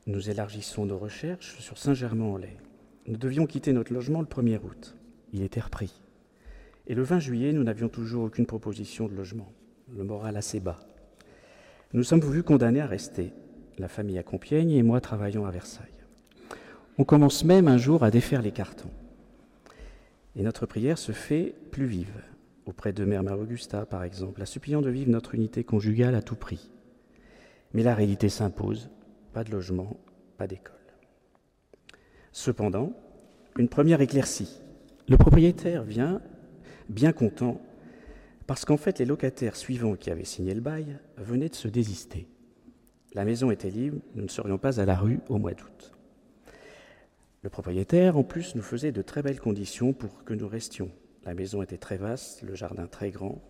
Nous 0.07 0.29
élargissons 0.29 0.85
nos 0.87 0.99
recherches 0.99 1.59
sur 1.61 1.79
Saint-Germain-en-Laye. 1.79 2.59
Nous 3.07 3.17
devions 3.17 3.47
quitter 3.47 3.73
notre 3.73 3.93
logement 3.93 4.21
le 4.21 4.27
1er 4.27 4.59
août. 4.63 4.95
Il 5.33 5.43
était 5.43 5.61
repris. 5.61 6.04
Et 6.87 6.95
le 6.95 7.03
20 7.03 7.19
juillet, 7.19 7.53
nous 7.53 7.65
n'avions 7.65 7.89
toujours 7.89 8.25
aucune 8.25 8.47
proposition 8.47 9.09
de 9.09 9.15
logement, 9.15 9.51
le 9.97 10.05
moral 10.05 10.37
assez 10.37 10.61
bas. 10.61 10.81
Nous 11.95 12.03
sommes 12.03 12.21
voulus 12.21 12.43
condamnés 12.43 12.81
à 12.81 12.87
rester, 12.87 13.33
la 13.79 13.89
famille 13.89 14.19
à 14.19 14.23
Compiègne 14.23 14.73
et 14.73 14.83
moi 14.83 15.01
travaillons 15.01 15.47
à 15.47 15.51
Versailles. 15.51 15.87
On 16.99 17.05
commence 17.05 17.45
même 17.45 17.69
un 17.69 17.79
jour 17.79 18.05
à 18.05 18.11
défaire 18.11 18.43
les 18.43 18.53
cartons. 18.53 18.91
Et 20.37 20.43
notre 20.43 20.67
prière 20.67 20.99
se 20.99 21.13
fait 21.13 21.55
plus 21.71 21.87
vive, 21.87 22.23
auprès 22.67 22.93
de 22.93 23.05
Mère 23.05 23.23
Mère 23.23 23.39
Augusta 23.39 23.87
par 23.87 24.05
exemple, 24.05 24.41
la 24.41 24.47
suppliant 24.47 24.83
de 24.83 24.91
vivre 24.91 25.11
notre 25.11 25.35
unité 25.35 25.65
conjugale 25.65 26.15
à 26.15 26.23
tout 26.23 26.37
prix. 26.37 26.71
Mais 27.73 27.83
la 27.83 27.95
réalité 27.95 28.29
s'impose, 28.29 28.91
pas 29.33 29.43
de 29.43 29.51
logement, 29.51 29.97
pas 30.37 30.47
d'école. 30.47 30.75
Cependant, 32.33 32.93
une 33.59 33.69
première 33.69 34.01
éclaircie. 34.01 34.61
Le 35.09 35.17
propriétaire 35.17 35.85
vient 35.85 36.21
bien 36.89 37.13
content, 37.13 37.61
parce 38.47 38.65
qu'en 38.65 38.77
fait 38.77 38.99
les 38.99 39.05
locataires 39.05 39.57
suivants 39.57 39.97
qui 39.97 40.11
avaient 40.11 40.25
signé 40.25 40.55
le 40.55 40.61
bail 40.61 40.99
venaient 41.17 41.49
de 41.49 41.55
se 41.55 41.69
désister. 41.69 42.27
La 43.15 43.25
maison 43.25 43.51
était 43.51 43.71
libre, 43.71 43.99
nous 44.15 44.25
ne 44.25 44.29
serions 44.29 44.59
pas 44.59 44.81
à 44.81 44.85
la 44.85 44.97
rue 44.97 45.21
au 45.29 45.39
mois 45.39 45.55
d'août. 45.55 45.93
Le 47.43 47.51
propriétaire, 47.51 48.17
en 48.17 48.25
plus, 48.25 48.55
nous 48.55 48.63
faisait 48.63 48.91
de 48.91 49.03
très 49.03 49.23
belles 49.23 49.39
conditions 49.39 49.93
pour 49.93 50.25
que 50.25 50.33
nous 50.33 50.49
restions. 50.49 50.91
La 51.27 51.35
maison 51.35 51.63
était 51.63 51.77
très 51.77 51.99
vaste, 51.99 52.43
le 52.43 52.55
jardin 52.55 52.87
très 52.87 53.11
grand. 53.11 53.41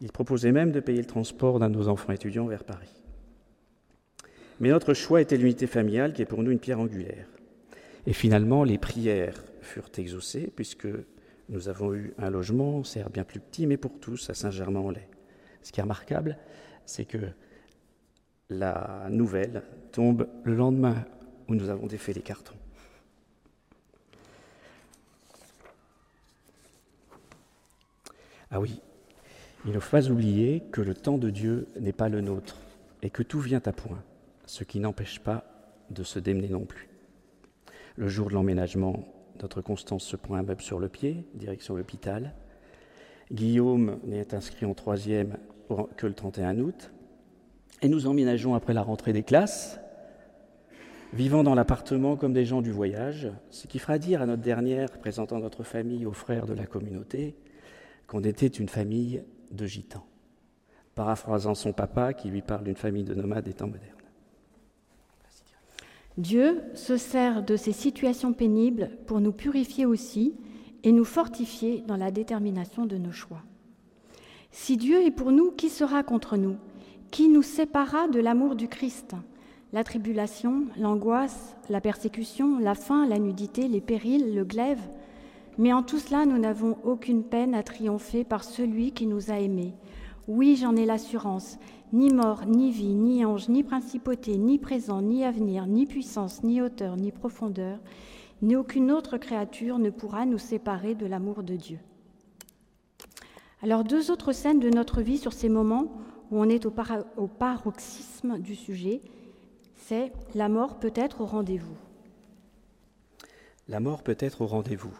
Il 0.00 0.10
proposait 0.12 0.50
même 0.50 0.72
de 0.72 0.80
payer 0.80 1.00
le 1.00 1.06
transport 1.06 1.58
d'un 1.58 1.68
de 1.68 1.76
nos 1.76 1.88
enfants 1.88 2.12
étudiants 2.12 2.46
vers 2.46 2.64
Paris. 2.64 2.94
Mais 4.60 4.70
notre 4.70 4.94
choix 4.94 5.20
était 5.20 5.36
l'unité 5.36 5.66
familiale 5.66 6.14
qui 6.14 6.22
est 6.22 6.26
pour 6.26 6.42
nous 6.42 6.50
une 6.50 6.58
pierre 6.58 6.80
angulaire. 6.80 7.26
Et 8.06 8.14
finalement, 8.14 8.64
les 8.64 8.78
prières 8.78 9.44
furent 9.60 9.90
exaucées 9.98 10.50
puisque 10.56 10.88
nous 11.48 11.68
avons 11.68 11.94
eu 11.94 12.14
un 12.18 12.30
logement, 12.30 12.84
certes 12.84 13.12
bien 13.12 13.24
plus 13.24 13.40
petit, 13.40 13.66
mais 13.66 13.76
pour 13.76 13.98
tous, 13.98 14.28
à 14.30 14.34
Saint-Germain-en-Laye. 14.34 15.08
Ce 15.62 15.72
qui 15.72 15.80
est 15.80 15.82
remarquable, 15.82 16.38
c'est 16.84 17.04
que 17.04 17.18
la 18.50 19.08
nouvelle 19.10 19.62
tombe 19.92 20.28
le 20.44 20.54
lendemain 20.54 21.04
où 21.48 21.54
nous 21.54 21.68
avons 21.68 21.86
défait 21.86 22.12
les 22.12 22.22
cartons. 22.22 22.54
Ah 28.50 28.60
oui, 28.60 28.80
il 29.66 29.72
ne 29.72 29.78
faut 29.78 29.90
pas 29.90 30.08
oublier 30.08 30.62
que 30.72 30.80
le 30.80 30.94
temps 30.94 31.18
de 31.18 31.28
Dieu 31.28 31.68
n'est 31.78 31.92
pas 31.92 32.08
le 32.08 32.22
nôtre 32.22 32.56
et 33.02 33.10
que 33.10 33.22
tout 33.22 33.40
vient 33.40 33.62
à 33.66 33.72
point, 33.72 34.02
ce 34.46 34.64
qui 34.64 34.80
n'empêche 34.80 35.20
pas 35.20 35.44
de 35.90 36.02
se 36.02 36.18
démener 36.18 36.48
non 36.48 36.64
plus. 36.64 36.88
Le 37.96 38.08
jour 38.08 38.28
de 38.28 38.34
l'emménagement, 38.34 39.06
notre 39.42 39.60
Constance 39.60 40.04
se 40.04 40.16
prend 40.16 40.34
un 40.34 40.42
meuble 40.42 40.62
sur 40.62 40.78
le 40.78 40.88
pied, 40.88 41.24
direction 41.34 41.76
l'hôpital. 41.76 42.34
Guillaume 43.32 43.98
est 44.10 44.34
inscrit 44.34 44.66
en 44.66 44.74
troisième 44.74 45.36
que 45.96 46.06
le 46.06 46.14
31 46.14 46.58
août. 46.58 46.90
Et 47.82 47.88
nous 47.88 48.06
emménageons 48.06 48.54
après 48.54 48.74
la 48.74 48.82
rentrée 48.82 49.12
des 49.12 49.22
classes, 49.22 49.78
vivant 51.12 51.42
dans 51.42 51.54
l'appartement 51.54 52.16
comme 52.16 52.32
des 52.32 52.44
gens 52.44 52.62
du 52.62 52.72
voyage, 52.72 53.30
ce 53.50 53.66
qui 53.66 53.78
fera 53.78 53.98
dire 53.98 54.22
à 54.22 54.26
notre 54.26 54.42
dernière, 54.42 54.90
présentant 54.98 55.38
notre 55.38 55.62
famille 55.62 56.04
aux 56.06 56.12
frères 56.12 56.46
de 56.46 56.54
la 56.54 56.66
communauté, 56.66 57.36
qu'on 58.06 58.22
était 58.24 58.46
une 58.46 58.68
famille 58.68 59.22
de 59.52 59.66
gitans, 59.66 60.06
paraphrasant 60.94 61.54
son 61.54 61.72
papa 61.72 62.14
qui 62.14 62.28
lui 62.28 62.42
parle 62.42 62.64
d'une 62.64 62.76
famille 62.76 63.04
de 63.04 63.14
nomades 63.14 63.44
des 63.44 63.54
temps 63.54 63.68
modernes. 63.68 63.97
Dieu 66.18 66.62
se 66.74 66.96
sert 66.96 67.44
de 67.44 67.54
ces 67.54 67.70
situations 67.70 68.32
pénibles 68.32 68.90
pour 69.06 69.20
nous 69.20 69.30
purifier 69.30 69.86
aussi 69.86 70.34
et 70.82 70.90
nous 70.90 71.04
fortifier 71.04 71.84
dans 71.86 71.96
la 71.96 72.10
détermination 72.10 72.86
de 72.86 72.96
nos 72.96 73.12
choix. 73.12 73.42
Si 74.50 74.76
Dieu 74.76 75.00
est 75.06 75.12
pour 75.12 75.30
nous, 75.30 75.52
qui 75.52 75.68
sera 75.68 76.02
contre 76.02 76.36
nous? 76.36 76.56
Qui 77.12 77.28
nous 77.28 77.42
séparera 77.42 78.08
de 78.08 78.18
l'amour 78.18 78.56
du 78.56 78.66
Christ? 78.66 79.14
La 79.72 79.84
tribulation, 79.84 80.64
l'angoisse, 80.76 81.56
la 81.70 81.80
persécution, 81.80 82.58
la 82.58 82.74
faim, 82.74 83.06
la 83.06 83.20
nudité, 83.20 83.68
les 83.68 83.80
périls, 83.80 84.34
le 84.34 84.44
glaive? 84.44 84.82
Mais 85.56 85.72
en 85.72 85.84
tout 85.84 86.00
cela, 86.00 86.26
nous 86.26 86.38
n'avons 86.38 86.78
aucune 86.82 87.22
peine 87.22 87.54
à 87.54 87.62
triompher 87.62 88.24
par 88.24 88.42
celui 88.42 88.90
qui 88.90 89.06
nous 89.06 89.30
a 89.30 89.38
aimés. 89.38 89.74
Oui, 90.28 90.56
j'en 90.56 90.76
ai 90.76 90.84
l'assurance. 90.84 91.58
Ni 91.94 92.10
mort, 92.12 92.44
ni 92.44 92.70
vie, 92.70 92.92
ni 92.92 93.24
ange, 93.24 93.48
ni 93.48 93.62
principauté, 93.62 94.36
ni 94.36 94.58
présent, 94.58 95.00
ni 95.00 95.24
avenir, 95.24 95.66
ni 95.66 95.86
puissance, 95.86 96.42
ni 96.42 96.60
hauteur, 96.60 96.96
ni 96.96 97.12
profondeur, 97.12 97.78
ni 98.42 98.54
aucune 98.54 98.92
autre 98.92 99.16
créature 99.16 99.78
ne 99.78 99.88
pourra 99.88 100.26
nous 100.26 100.36
séparer 100.36 100.94
de 100.94 101.06
l'amour 101.06 101.42
de 101.42 101.56
Dieu. 101.56 101.78
Alors 103.62 103.84
deux 103.84 104.10
autres 104.10 104.32
scènes 104.32 104.60
de 104.60 104.68
notre 104.68 105.00
vie 105.00 105.16
sur 105.16 105.32
ces 105.32 105.48
moments 105.48 105.90
où 106.30 106.38
on 106.38 106.48
est 106.50 106.66
au, 106.66 106.74
au 107.16 107.26
paroxysme 107.26 108.38
du 108.38 108.54
sujet, 108.54 109.00
c'est 109.74 110.12
la 110.34 110.50
mort 110.50 110.78
peut 110.78 110.92
être 110.94 111.22
au 111.22 111.26
rendez-vous. 111.26 111.76
La 113.66 113.80
mort 113.80 114.02
peut 114.02 114.16
être 114.20 114.42
au 114.42 114.46
rendez-vous. 114.46 114.92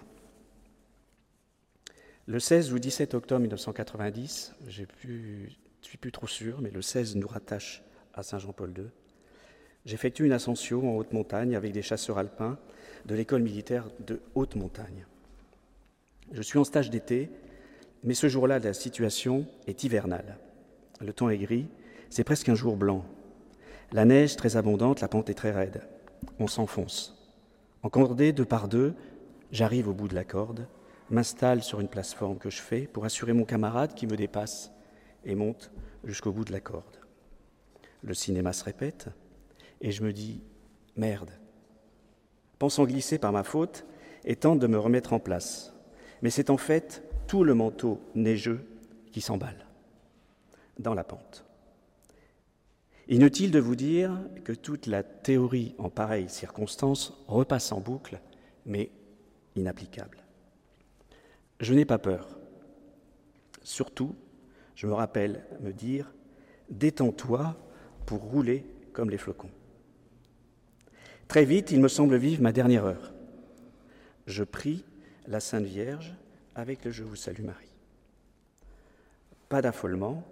Le 2.28 2.38
16 2.38 2.74
ou 2.74 2.78
17 2.78 3.14
octobre 3.14 3.40
1990, 3.40 4.54
je 4.68 4.82
ne 4.82 5.46
suis 5.80 5.96
plus 5.96 6.12
trop 6.12 6.26
sûr, 6.26 6.60
mais 6.60 6.70
le 6.70 6.82
16 6.82 7.16
nous 7.16 7.26
rattache 7.26 7.82
à 8.12 8.22
Saint-Jean-Paul 8.22 8.74
II. 8.76 8.84
J'effectue 9.86 10.26
une 10.26 10.32
ascension 10.32 10.92
en 10.92 10.96
haute 10.98 11.14
montagne 11.14 11.56
avec 11.56 11.72
des 11.72 11.80
chasseurs 11.80 12.18
alpins 12.18 12.58
de 13.06 13.14
l'école 13.14 13.40
militaire 13.40 13.88
de 14.06 14.20
haute 14.34 14.56
montagne. 14.56 15.06
Je 16.32 16.42
suis 16.42 16.58
en 16.58 16.64
stage 16.64 16.90
d'été 16.90 17.30
mais 18.04 18.14
ce 18.14 18.28
jour-là, 18.28 18.58
la 18.58 18.74
situation 18.74 19.46
est 19.66 19.82
hivernale. 19.84 20.36
Le 21.00 21.12
temps 21.12 21.30
est 21.30 21.38
gris, 21.38 21.66
c'est 22.10 22.24
presque 22.24 22.48
un 22.48 22.54
jour 22.54 22.76
blanc. 22.76 23.04
La 23.90 24.04
neige 24.04 24.36
très 24.36 24.56
abondante, 24.56 25.00
la 25.00 25.08
pente 25.08 25.30
est 25.30 25.34
très 25.34 25.50
raide. 25.50 25.80
On 26.38 26.46
s'enfonce. 26.46 27.32
Encordé 27.82 28.32
deux 28.32 28.44
par 28.44 28.68
deux, 28.68 28.94
j'arrive 29.50 29.88
au 29.88 29.94
bout 29.94 30.08
de 30.08 30.14
la 30.14 30.24
corde, 30.24 30.66
m'installe 31.10 31.62
sur 31.62 31.80
une 31.80 31.88
plateforme 31.88 32.38
que 32.38 32.50
je 32.50 32.60
fais 32.60 32.82
pour 32.82 33.04
assurer 33.04 33.32
mon 33.32 33.44
camarade 33.44 33.94
qui 33.94 34.06
me 34.06 34.16
dépasse 34.16 34.70
et 35.24 35.34
monte 35.34 35.70
jusqu'au 36.04 36.32
bout 36.32 36.44
de 36.44 36.52
la 36.52 36.60
corde. 36.60 37.00
Le 38.02 38.14
cinéma 38.14 38.52
se 38.52 38.64
répète 38.64 39.08
et 39.80 39.90
je 39.90 40.02
me 40.02 40.12
dis 40.12 40.42
merde. 40.96 41.30
Pensant 42.58 42.84
glisser 42.84 43.18
par 43.18 43.32
ma 43.32 43.44
faute 43.44 43.86
et 44.24 44.36
tente 44.36 44.58
de 44.58 44.66
me 44.66 44.78
remettre 44.78 45.12
en 45.12 45.20
place. 45.20 45.72
Mais 46.22 46.30
c'est 46.30 46.50
en 46.50 46.56
fait 46.56 47.04
tout 47.26 47.44
le 47.44 47.54
manteau 47.54 48.00
neigeux 48.14 48.64
qui 49.12 49.20
s'emballe 49.20 49.66
dans 50.78 50.94
la 50.94 51.04
pente. 51.04 51.44
Inutile 53.08 53.50
de 53.50 53.58
vous 53.58 53.76
dire 53.76 54.12
que 54.44 54.52
toute 54.52 54.86
la 54.86 55.02
théorie 55.02 55.74
en 55.78 55.88
pareille 55.88 56.28
circonstance 56.28 57.24
repasse 57.26 57.72
en 57.72 57.80
boucle, 57.80 58.20
mais 58.66 58.90
inapplicable. 59.56 60.18
Je 61.60 61.74
n'ai 61.74 61.84
pas 61.84 61.98
peur. 61.98 62.38
Surtout, 63.62 64.14
je 64.74 64.86
me 64.86 64.92
rappelle 64.92 65.44
me 65.60 65.72
dire 65.72 66.12
Détends-toi 66.70 67.56
pour 68.06 68.20
rouler 68.20 68.64
comme 68.92 69.10
les 69.10 69.18
flocons. 69.18 69.50
Très 71.26 71.44
vite, 71.44 71.70
il 71.70 71.80
me 71.80 71.88
semble 71.88 72.16
vivre 72.16 72.42
ma 72.42 72.52
dernière 72.52 72.84
heure. 72.84 73.12
Je 74.26 74.44
prie 74.44 74.84
la 75.26 75.40
Sainte 75.40 75.64
Vierge 75.64 76.14
avec 76.54 76.84
le 76.84 76.90
Je 76.90 77.04
vous 77.04 77.16
salue 77.16 77.44
Marie. 77.44 77.74
Pas 79.48 79.62
d'affolement, 79.62 80.22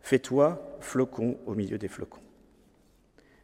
fais-toi 0.00 0.76
flocon 0.80 1.38
au 1.46 1.54
milieu 1.54 1.78
des 1.78 1.88
flocons. 1.88 2.22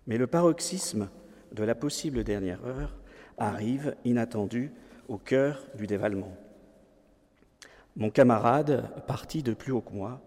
Mais 0.06 0.18
le 0.18 0.26
paroxysme 0.26 1.08
de 1.52 1.64
la 1.64 1.74
possible 1.74 2.24
dernière 2.24 2.64
heure 2.66 2.96
arrive 3.38 3.94
inattendu 4.04 4.72
au 5.08 5.18
cœur 5.18 5.66
du 5.74 5.86
dévalement. 5.86 6.36
Mon 7.98 8.10
camarade, 8.10 8.88
parti 9.08 9.42
de 9.42 9.52
plus 9.52 9.72
haut 9.72 9.80
que 9.80 9.92
moi, 9.92 10.20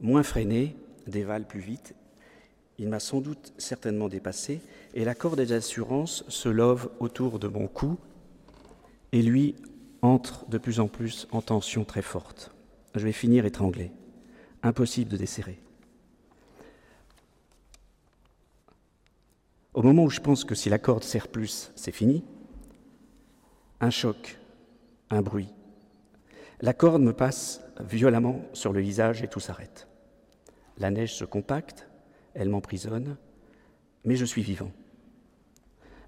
moins 0.00 0.24
freiné, 0.24 0.76
dévale 1.06 1.46
plus 1.46 1.60
vite. 1.60 1.94
Il 2.78 2.88
m'a 2.88 2.98
sans 2.98 3.20
doute 3.20 3.54
certainement 3.58 4.08
dépassé, 4.08 4.60
et 4.92 5.04
la 5.04 5.14
corde 5.14 5.36
des 5.36 5.52
assurances 5.52 6.24
se 6.26 6.48
love 6.48 6.90
autour 6.98 7.38
de 7.38 7.46
mon 7.46 7.68
cou, 7.68 7.96
et 9.12 9.22
lui 9.22 9.54
entre 10.02 10.48
de 10.48 10.58
plus 10.58 10.80
en 10.80 10.88
plus 10.88 11.28
en 11.30 11.42
tension 11.42 11.84
très 11.84 12.02
forte. 12.02 12.50
Je 12.96 13.04
vais 13.04 13.12
finir 13.12 13.46
étranglé. 13.46 13.92
Impossible 14.64 15.10
de 15.10 15.16
desserrer. 15.16 15.60
Au 19.74 19.82
moment 19.82 20.02
où 20.02 20.10
je 20.10 20.20
pense 20.20 20.44
que 20.44 20.56
si 20.56 20.68
la 20.70 20.80
corde 20.80 21.04
serre 21.04 21.28
plus, 21.28 21.70
c'est 21.76 21.92
fini, 21.92 22.24
un 23.80 23.90
choc, 23.90 24.40
un 25.08 25.22
bruit. 25.22 25.48
La 26.62 26.74
corde 26.74 27.02
me 27.02 27.12
passe 27.12 27.60
violemment 27.80 28.40
sur 28.52 28.72
le 28.72 28.80
visage 28.80 29.20
et 29.24 29.26
tout 29.26 29.40
s'arrête. 29.40 29.88
La 30.78 30.92
neige 30.92 31.12
se 31.12 31.24
compacte, 31.24 31.88
elle 32.34 32.50
m'emprisonne, 32.50 33.16
mais 34.04 34.14
je 34.14 34.24
suis 34.24 34.42
vivant. 34.42 34.70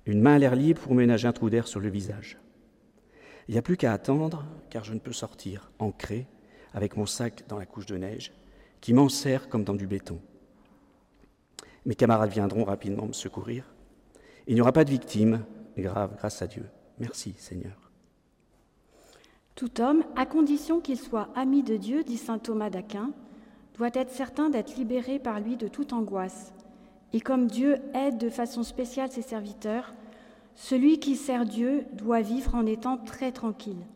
Une 0.06 0.20
main 0.20 0.34
à 0.34 0.38
l'air 0.38 0.54
libre 0.54 0.80
pour 0.80 0.94
ménager 0.94 1.26
un 1.26 1.32
trou 1.32 1.50
d'air 1.50 1.66
sur 1.66 1.80
le 1.80 1.88
visage. 1.88 2.38
Il 3.48 3.52
n'y 3.52 3.58
a 3.58 3.62
plus 3.62 3.76
qu'à 3.76 3.92
attendre, 3.92 4.46
car 4.70 4.84
je 4.84 4.94
ne 4.94 5.00
peux 5.00 5.12
sortir, 5.12 5.72
ancré, 5.80 6.28
avec 6.72 6.96
mon 6.96 7.06
sac 7.06 7.42
dans 7.48 7.58
la 7.58 7.66
couche 7.66 7.86
de 7.86 7.96
neige, 7.96 8.32
qui 8.80 8.92
m'enserre 8.92 9.48
comme 9.48 9.64
dans 9.64 9.74
du 9.74 9.88
béton. 9.88 10.20
Mes 11.84 11.96
camarades 11.96 12.30
viendront 12.30 12.62
rapidement 12.62 13.06
me 13.06 13.12
secourir. 13.12 13.74
Il 14.46 14.54
n'y 14.54 14.60
aura 14.60 14.72
pas 14.72 14.84
de 14.84 14.90
victimes 14.90 15.44
grave, 15.76 16.14
grâce 16.16 16.42
à 16.42 16.46
Dieu. 16.46 16.66
Merci, 17.00 17.34
Seigneur. 17.38 17.83
Tout 19.54 19.80
homme, 19.80 20.02
à 20.16 20.26
condition 20.26 20.80
qu'il 20.80 20.98
soit 20.98 21.28
ami 21.36 21.62
de 21.62 21.76
Dieu, 21.76 22.02
dit 22.02 22.16
saint 22.16 22.38
Thomas 22.38 22.70
d'Aquin, 22.70 23.10
doit 23.76 23.90
être 23.94 24.10
certain 24.10 24.50
d'être 24.50 24.76
libéré 24.76 25.20
par 25.20 25.38
lui 25.38 25.56
de 25.56 25.68
toute 25.68 25.92
angoisse. 25.92 26.52
Et 27.12 27.20
comme 27.20 27.46
Dieu 27.46 27.76
aide 27.94 28.18
de 28.18 28.28
façon 28.28 28.64
spéciale 28.64 29.12
ses 29.12 29.22
serviteurs, 29.22 29.94
celui 30.56 30.98
qui 30.98 31.14
sert 31.14 31.44
Dieu 31.44 31.84
doit 31.92 32.20
vivre 32.20 32.56
en 32.56 32.66
étant 32.66 32.96
très 32.96 33.30
tranquille. 33.30 33.86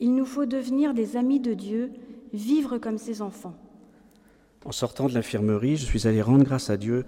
Il 0.00 0.14
nous 0.14 0.24
faut 0.24 0.46
devenir 0.46 0.94
des 0.94 1.18
amis 1.18 1.40
de 1.40 1.52
Dieu, 1.52 1.92
vivre 2.32 2.78
comme 2.78 2.98
ses 2.98 3.20
enfants. 3.20 3.56
En 4.64 4.72
sortant 4.72 5.06
de 5.06 5.14
l'infirmerie, 5.14 5.76
je 5.76 5.84
suis 5.84 6.06
allé 6.06 6.22
rendre 6.22 6.44
grâce 6.44 6.70
à 6.70 6.78
Dieu 6.78 7.04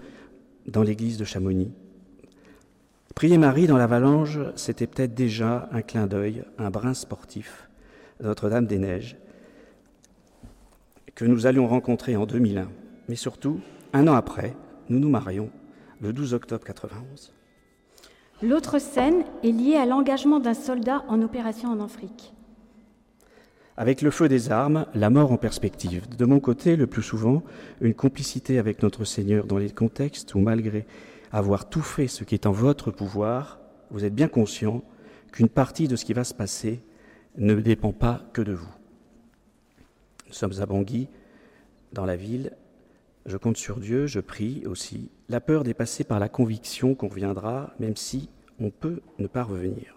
dans 0.66 0.83
l'église 0.83 1.16
de 1.16 1.25
Chamonix. 1.25 1.73
Prier 3.14 3.38
Marie 3.38 3.66
dans 3.66 3.79
l'avalanche, 3.79 4.38
c'était 4.55 4.87
peut-être 4.87 5.14
déjà 5.14 5.69
un 5.73 5.81
clin 5.81 6.07
d'œil, 6.07 6.45
un 6.59 6.71
brin 6.71 6.95
sportif 6.95 7.70
Notre-Dame 8.23 8.67
des 8.67 8.79
Neiges, 8.79 9.17
que 11.15 11.25
nous 11.25 11.47
allions 11.47 11.67
rencontrer 11.67 12.17
en 12.17 12.27
2001. 12.27 12.69
Mais 13.09 13.17
surtout, 13.17 13.61
un 13.93 14.09
an 14.09 14.15
après, 14.15 14.55
nous 14.89 14.99
nous 14.99 15.09
marions, 15.09 15.51
le 16.01 16.13
12 16.13 16.35
octobre 16.35 16.65
91. 16.65 17.33
L'autre 18.43 18.79
scène 18.79 19.25
est 19.43 19.53
liée 19.53 19.77
à 19.77 19.87
l'engagement 19.87 20.41
d'un 20.41 20.55
soldat 20.55 21.05
en 21.09 21.21
opération 21.23 21.69
en 21.69 21.85
Afrique. 21.85 22.33
Avec 23.77 24.03
le 24.03 24.11
feu 24.11 24.29
des 24.29 24.51
armes, 24.51 24.87
la 24.95 25.11
mort 25.11 25.33
en 25.33 25.37
perspective. 25.37 26.09
De 26.17 26.25
mon 26.25 26.41
côté, 26.41 26.77
le 26.77 26.87
plus 26.87 27.03
souvent, 27.03 27.43
une 27.81 27.95
complicité 27.95 28.59
avec 28.59 28.83
notre 28.83 29.05
Seigneur 29.05 29.47
dans 29.47 29.59
les 29.59 29.71
contextes 29.71 30.35
où, 30.35 30.39
malgré 30.41 30.87
avoir 31.33 31.69
tout 31.69 31.83
fait 31.83 32.09
ce 32.09 32.25
qui 32.25 32.35
est 32.35 32.47
en 32.47 32.53
votre 32.53 32.91
pouvoir, 32.91 33.59
vous 33.91 34.05
êtes 34.05 34.15
bien 34.15 34.29
conscient 34.29 34.83
qu'une 35.33 35.49
partie 35.49 35.89
de 35.89 35.97
ce 35.97 36.05
qui 36.05 36.13
va 36.13 36.25
se 36.25 36.35
passer 36.35 36.81
ne 37.37 37.55
dépend 37.55 37.93
pas 37.93 38.23
que 38.33 38.43
de 38.43 38.53
vous. 38.53 38.75
Nous 40.29 40.35
sommes 40.35 40.61
à 40.61 40.66
Bangui, 40.66 41.09
dans 41.93 42.05
la 42.05 42.16
ville. 42.16 42.53
Je 43.27 43.37
compte 43.37 43.57
sur 43.57 43.81
Dieu, 43.81 44.07
je 44.07 44.21
prie 44.21 44.64
aussi 44.66 45.11
la 45.29 45.40
peur 45.40 45.64
dépassée 45.64 46.05
par 46.05 46.19
la 46.19 46.29
conviction 46.29 46.95
qu'on 46.95 47.09
reviendra, 47.09 47.75
même 47.79 47.97
si 47.97 48.29
on 48.61 48.71
peut 48.71 49.01
ne 49.19 49.27
pas 49.27 49.43
revenir. 49.43 49.97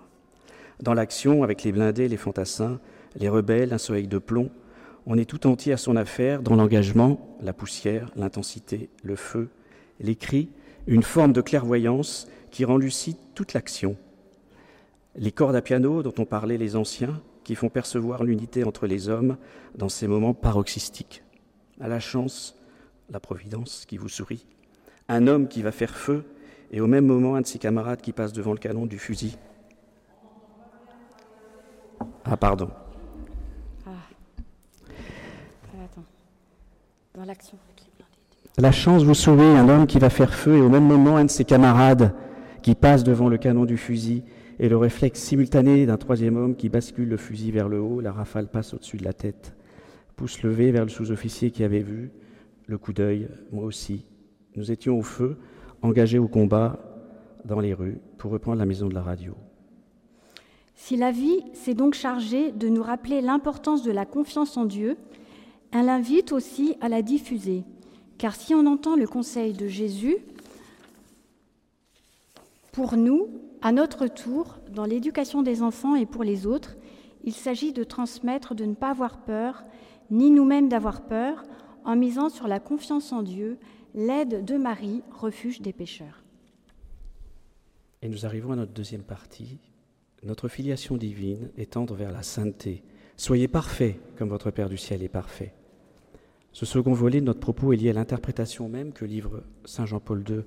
Dans 0.82 0.94
l'action, 0.94 1.44
avec 1.44 1.64
les 1.64 1.72
blindés, 1.72 2.08
les 2.08 2.18
fantassins, 2.18 2.80
les 3.16 3.30
rebelles, 3.30 3.74
un 3.74 3.78
soleil 3.78 4.08
de 4.08 4.18
plomb, 4.18 4.50
On 5.06 5.18
est 5.18 5.30
tout 5.30 5.48
entier 5.48 5.74
à 5.74 5.78
son 5.78 5.98
affaire 5.98 6.42
dans 6.42 6.56
l'engagement, 6.56 7.38
la 7.42 7.52
poussière, 7.52 8.10
l'intensité, 8.16 8.90
le 9.04 9.18
feu, 9.18 9.50
les 10.00 10.16
cris, 10.16 10.50
une 10.88 11.04
forme 11.04 11.34
de 11.34 11.42
clairvoyance 11.42 12.28
qui 12.52 12.64
rend 12.64 12.78
lucide 12.78 13.18
toute 13.36 13.54
l'action. 13.54 13.98
Les 15.16 15.32
cordes 15.32 15.56
à 15.56 15.62
piano 15.62 16.02
dont 16.02 16.14
ont 16.18 16.26
parlé 16.26 16.58
les 16.58 16.76
anciens, 16.76 17.22
qui 17.44 17.56
font 17.56 17.70
percevoir 17.70 18.24
l'unité 18.24 18.64
entre 18.64 18.88
les 18.88 19.10
hommes 19.10 19.38
dans 19.76 19.90
ces 19.90 20.08
moments 20.08 20.34
paroxystiques. 20.34 21.24
À 21.80 21.88
la 21.88 22.00
chance, 22.00 22.56
la 23.10 23.20
providence 23.20 23.86
qui 23.86 23.98
vous 23.98 24.10
sourit, 24.10 24.46
un 25.10 25.28
homme 25.28 25.48
qui 25.48 25.62
va 25.62 25.72
faire 25.72 25.96
feu 25.96 26.24
et 26.72 26.82
au 26.82 26.88
même 26.88 27.06
moment 27.06 27.36
un 27.36 27.42
de 27.42 27.46
ses 27.46 27.60
camarades 27.60 28.02
qui 28.02 28.14
passe 28.14 28.34
devant 28.34 28.54
le 28.54 28.60
canon 28.60 28.86
du 28.86 28.98
fusil. 28.98 29.38
Ah, 32.26 32.38
pardon. 32.38 32.70
Ah. 33.86 33.92
Attends. 35.84 36.06
Dans 37.14 37.26
l'action. 37.26 37.58
La 38.58 38.72
chance 38.72 39.04
vous 39.04 39.16
sourit, 39.16 39.44
un 39.44 39.68
homme 39.68 39.88
qui 39.88 40.00
va 40.00 40.10
faire 40.10 40.34
feu 40.34 40.58
et 40.58 40.62
au 40.62 40.70
même 40.70 40.86
moment 40.86 41.18
un 41.18 41.26
de 41.26 41.32
ses 41.32 41.44
camarades 41.44 42.14
qui 42.62 42.76
passe 42.76 43.04
devant 43.04 43.28
le 43.28 43.38
canon 43.38 43.66
du 43.66 43.78
fusil 43.78 44.24
et 44.64 44.70
le 44.70 44.78
réflexe 44.78 45.20
simultané 45.20 45.86
d'un 45.86 45.98
troisième 45.98 46.38
homme 46.38 46.56
qui 46.56 46.70
bascule 46.70 47.10
le 47.10 47.18
fusil 47.18 47.52
vers 47.52 47.68
le 47.68 47.82
haut, 47.82 48.00
la 48.00 48.14
rafale 48.14 48.48
passe 48.48 48.74
au-dessus 48.74 48.96
de 48.96 49.04
la 49.04 49.12
tête, 49.12 49.54
pouce 50.16 50.42
levé 50.42 50.72
vers 50.72 50.86
le 50.86 50.90
sous-officier 50.90 51.52
qui 51.52 51.66
avait 51.66 51.82
vu, 51.82 52.12
le 52.68 52.78
coup 52.78 52.94
d'œil, 52.94 53.28
moi 53.52 53.66
aussi. 53.66 54.06
Nous 54.56 54.72
étions 54.72 54.98
au 54.98 55.02
feu, 55.02 55.36
engagés 55.82 56.18
au 56.18 56.30
combat 56.30 56.80
dans 57.44 57.60
les 57.60 57.74
rues 57.74 58.00
pour 58.18 58.32
reprendre 58.32 58.58
la 58.58 58.66
maison 58.66 58.88
de 58.88 58.94
la 58.94 59.02
radio. 59.02 59.34
Si 60.76 60.96
la 60.96 61.12
vie 61.12 61.42
s'est 61.52 61.74
donc 61.74 61.94
chargée 61.94 62.54
de 62.54 62.70
nous 62.70 62.84
rappeler 62.84 63.20
l'importance 63.20 63.84
de 63.84 63.92
la 63.92 64.06
confiance 64.06 64.56
en 64.56 64.64
Dieu, 64.64 64.96
elle 65.74 65.90
invite 65.90 66.32
aussi 66.32 66.78
à 66.80 66.88
la 66.88 67.02
diffuser. 67.02 67.66
Car 68.18 68.34
si 68.34 68.56
on 68.56 68.66
entend 68.66 68.96
le 68.96 69.08
conseil 69.08 69.52
de 69.52 69.68
Jésus, 69.68 70.16
pour 72.72 72.96
nous, 72.96 73.28
à 73.64 73.72
notre 73.72 74.08
tour, 74.08 74.60
dans 74.70 74.84
l'éducation 74.84 75.42
des 75.42 75.62
enfants 75.62 75.96
et 75.96 76.06
pour 76.06 76.26
les 76.26 76.46
autres, 76.46 76.76
il 77.24 77.32
s'agit 77.32 77.72
de 77.72 77.86
transmettre 77.86 78.56
de 78.56 78.66
ne 78.66 78.76
pas 78.76 78.90
avoir 78.90 79.22
peur, 79.24 79.64
ni 80.12 80.32
nous-mêmes 80.32 80.68
d'avoir 80.68 81.06
peur, 81.06 81.46
en 81.86 81.96
misant 81.96 82.28
sur 82.28 82.50
la 82.50 82.60
confiance 82.60 83.14
en 83.14 83.24
Dieu, 83.24 83.58
l'aide 83.96 84.44
de 84.44 84.58
Marie, 84.58 85.02
refuge 85.12 85.62
des 85.62 85.72
pécheurs. 85.72 86.26
Et 88.02 88.10
nous 88.10 88.26
arrivons 88.26 88.52
à 88.52 88.58
notre 88.58 88.74
deuxième 88.74 89.04
partie. 89.04 89.60
Notre 90.24 90.50
filiation 90.50 90.98
divine 90.98 91.50
est 91.58 91.72
tendre 91.72 91.96
vers 91.96 92.12
la 92.12 92.22
sainteté. 92.22 92.84
Soyez 93.16 93.48
parfaits 93.48 93.98
comme 94.18 94.30
votre 94.30 94.52
Père 94.52 94.68
du 94.68 94.78
ciel 94.78 95.04
est 95.04 95.10
parfait. 95.10 95.54
Ce 96.52 96.66
second 96.66 96.94
volet 96.94 97.22
de 97.22 97.26
notre 97.26 97.40
propos 97.40 97.72
est 97.72 97.78
lié 97.78 97.92
à 97.92 97.94
l'interprétation 97.94 98.68
même 98.68 98.92
que 98.92 99.06
livre 99.06 99.42
Saint 99.64 99.86
Jean-Paul 99.86 100.26
II 100.30 100.42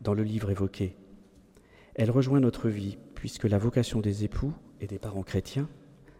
dans 0.00 0.14
le 0.14 0.22
livre 0.22 0.50
évoqué. 0.50 0.96
Elle 1.94 2.10
rejoint 2.10 2.40
notre 2.40 2.68
vie, 2.68 2.98
puisque 3.14 3.44
la 3.44 3.58
vocation 3.58 4.00
des 4.00 4.24
époux 4.24 4.52
et 4.80 4.86
des 4.86 4.98
parents 4.98 5.22
chrétiens, 5.22 5.68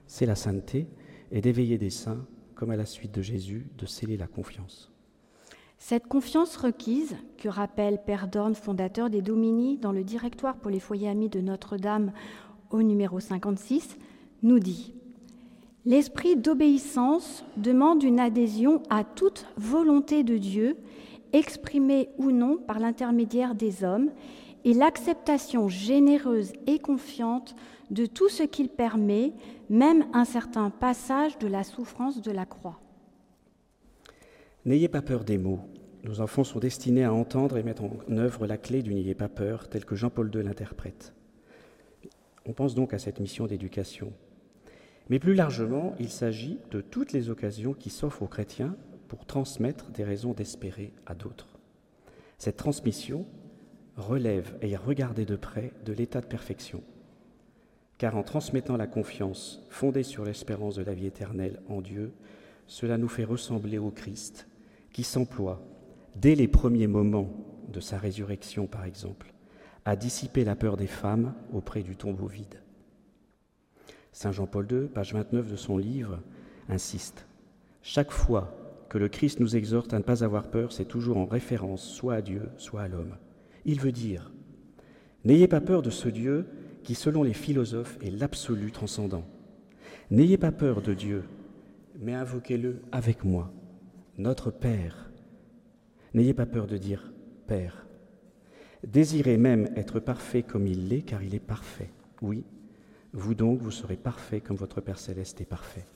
c'est 0.07 0.27
la 0.27 0.37
sainteté 0.37 0.87
et 1.33 1.41
d'éveiller 1.41 1.79
des 1.79 1.91
saints, 1.91 2.25
comme 2.55 2.71
à 2.71 2.77
la 2.77 2.87
suite 2.87 3.13
de 3.13 3.23
Jésus, 3.23 3.67
de 3.77 3.87
sceller 3.87 4.17
la 4.17 4.29
confiance. 4.29 4.93
Cette 5.79 6.07
confiance 6.07 6.57
requise, 6.57 7.17
que 7.39 7.49
rappelle 7.49 8.01
Père 8.07 8.29
Dorn, 8.29 8.55
fondateur 8.55 9.11
des 9.11 9.21
Domini, 9.21 9.77
dans 9.77 9.91
le 9.91 10.05
directoire 10.05 10.57
pour 10.57 10.71
les 10.71 10.79
foyers 10.79 11.09
amis 11.09 11.29
de 11.29 11.41
Notre-Dame 11.41 12.13
au 12.71 12.83
numéro 12.83 13.19
56, 13.19 13.99
nous 14.43 14.61
dit 14.61 14.95
L'esprit 15.85 16.37
d'obéissance 16.37 17.45
demande 17.57 18.03
une 18.03 18.21
adhésion 18.21 18.83
à 18.89 19.03
toute 19.03 19.47
volonté 19.57 20.23
de 20.23 20.39
Dieu, 20.39 20.77
exprimée 21.33 22.09
ou 22.17 22.31
non 22.31 22.57
par 22.57 22.79
l'intermédiaire 22.79 23.55
des 23.55 23.83
hommes, 23.83 24.11
et 24.65 24.73
l'acceptation 24.73 25.69
généreuse 25.69 26.53
et 26.67 26.79
confiante 26.79 27.55
de 27.91 28.07
tout 28.07 28.29
ce 28.29 28.43
qu'il 28.43 28.69
permet, 28.69 29.33
même 29.69 30.07
un 30.13 30.25
certain 30.25 30.71
passage 30.71 31.39
de 31.39 31.47
la 31.47 31.65
souffrance 31.65 32.23
de 32.23 32.31
la 32.31 32.47
croix. 32.47 32.81
N'ayez 34.65 34.89
pas 34.89 35.03
peur 35.03 35.25
des 35.25 35.37
mots. 35.37 35.61
Nos 36.05 36.21
enfants 36.21 36.45
sont 36.45 36.59
destinés 36.59 37.05
à 37.05 37.13
entendre 37.13 37.59
et 37.59 37.63
mettre 37.63 37.85
en 37.85 38.17
œuvre 38.17 38.47
la 38.47 38.57
clé 38.57 38.83
du 38.83 38.95
N'ayez 38.95 39.15
pas 39.15 39.29
peur, 39.29 39.69
tel 39.69 39.85
que 39.85 39.95
Jean-Paul 39.95 40.31
II 40.35 40.43
l'interprète. 40.43 41.15
On 42.47 42.53
pense 42.53 42.75
donc 42.75 42.93
à 42.95 42.99
cette 42.99 43.21
mission 43.21 43.47
d'éducation. 43.47 44.13
Mais 45.11 45.19
plus 45.19 45.35
largement, 45.35 45.95
il 45.99 46.09
s'agit 46.09 46.59
de 46.71 46.81
toutes 46.81 47.13
les 47.13 47.29
occasions 47.29 47.75
qui 47.75 47.91
s'offrent 47.91 48.23
aux 48.23 48.27
chrétiens 48.27 48.77
pour 49.09 49.27
transmettre 49.27 49.91
des 49.91 50.05
raisons 50.05 50.33
d'espérer 50.33 50.93
à 51.07 51.15
d'autres. 51.15 51.59
Cette 52.39 52.57
transmission, 52.57 53.27
relève 53.97 54.57
et 54.61 54.77
regarder 54.77 55.25
de 55.25 55.37
près 55.37 55.73
de 55.85 55.93
l'état 55.93 56.21
de 56.21 56.27
perfection. 56.27 56.83
Car 57.99 58.17
en 58.17 58.23
transmettant 58.23 58.77
la 58.77 58.87
confiance 58.87 59.65
fondée 59.71 60.03
sur 60.03 60.25
l'espérance 60.25 60.75
de 60.75 60.83
la 60.83 60.95
vie 60.95 61.07
éternelle 61.07 61.61
en 61.69 61.81
Dieu, 61.81 62.13
cela 62.67 62.99
nous 62.99 63.09
fait 63.09 63.25
ressembler 63.25 63.79
au 63.79 63.91
Christ 63.91 64.49
qui 64.93 65.05
s'emploie, 65.05 65.63
dès 66.17 66.35
les 66.35 66.49
premiers 66.49 66.87
moments 66.87 67.31
de 67.69 67.81
sa 67.81 67.99
résurrection 67.99 68.67
par 68.67 68.85
exemple, 68.85 69.33
à 69.85 69.97
dissiper 69.97 70.45
la 70.45 70.57
peur 70.57 70.77
des 70.77 70.87
femmes 70.87 71.35
auprès 71.53 71.83
du 71.83 71.97
tombeau 71.97 72.27
vide. 72.27 72.61
Saint 74.13 74.33
Jean-Paul 74.33 74.67
II, 74.71 74.89
page 74.89 75.13
29 75.13 75.51
de 75.51 75.57
son 75.57 75.77
livre, 75.77 76.21
insiste. 76.69 77.27
Chaque 77.83 78.13
fois 78.13 78.57
que 78.89 78.99
le 78.99 79.09
Christ 79.09 79.41
nous 79.41 79.57
exhorte 79.57 79.93
à 79.93 79.99
ne 79.99 80.05
pas 80.05 80.23
avoir 80.23 80.51
peur, 80.51 80.73
c'est 80.73 80.85
toujours 80.85 81.17
en 81.17 81.27
référence 81.27 81.83
soit 81.83 82.15
à 82.15 82.23
Dieu, 82.23 82.49
soit 82.57 82.83
à 82.83 82.89
l'homme. 82.89 83.17
Il 83.65 83.81
veut 83.81 83.93
dire, 83.93 84.33
n'ayez 85.25 85.49
pas 85.49 85.61
peur 85.61 85.83
de 85.83 85.91
ce 85.91 86.09
Dieu 86.09 86.47
qui, 86.83 86.95
selon 86.95 87.23
les 87.23 87.33
philosophes, 87.33 87.99
est 88.03 88.11
l'absolu 88.11 88.71
transcendant. 88.71 89.25
N'ayez 90.11 90.37
pas 90.37 90.53
peur 90.53 90.83
de 90.83 90.93
Dieu, 90.93 91.25
mais 91.99 92.15
invoquez-le 92.15 92.83
avec 92.93 93.25
moi, 93.25 93.53
notre 94.19 94.51
Père. 94.51 95.11
N'ayez 96.13 96.35
pas 96.35 96.47
peur 96.47 96.67
de 96.67 96.77
dire 96.77 97.13
Père. 97.47 97.87
Désirez 98.87 99.39
même 99.39 99.71
être 99.77 99.99
parfait 99.99 100.43
comme 100.43 100.67
il 100.67 100.89
l'est, 100.89 101.03
car 101.03 101.23
il 101.23 101.35
est 101.35 101.41
parfait. 101.41 101.91
Oui, 102.21 102.45
vous 103.13 103.35
donc, 103.35 103.61
vous 103.61 103.71
serez 103.71 103.97
parfait 103.97 104.41
comme 104.41 104.57
votre 104.57 104.81
Père 104.81 104.99
céleste 104.99 105.41
est 105.41 105.47
parfait. 105.47 105.87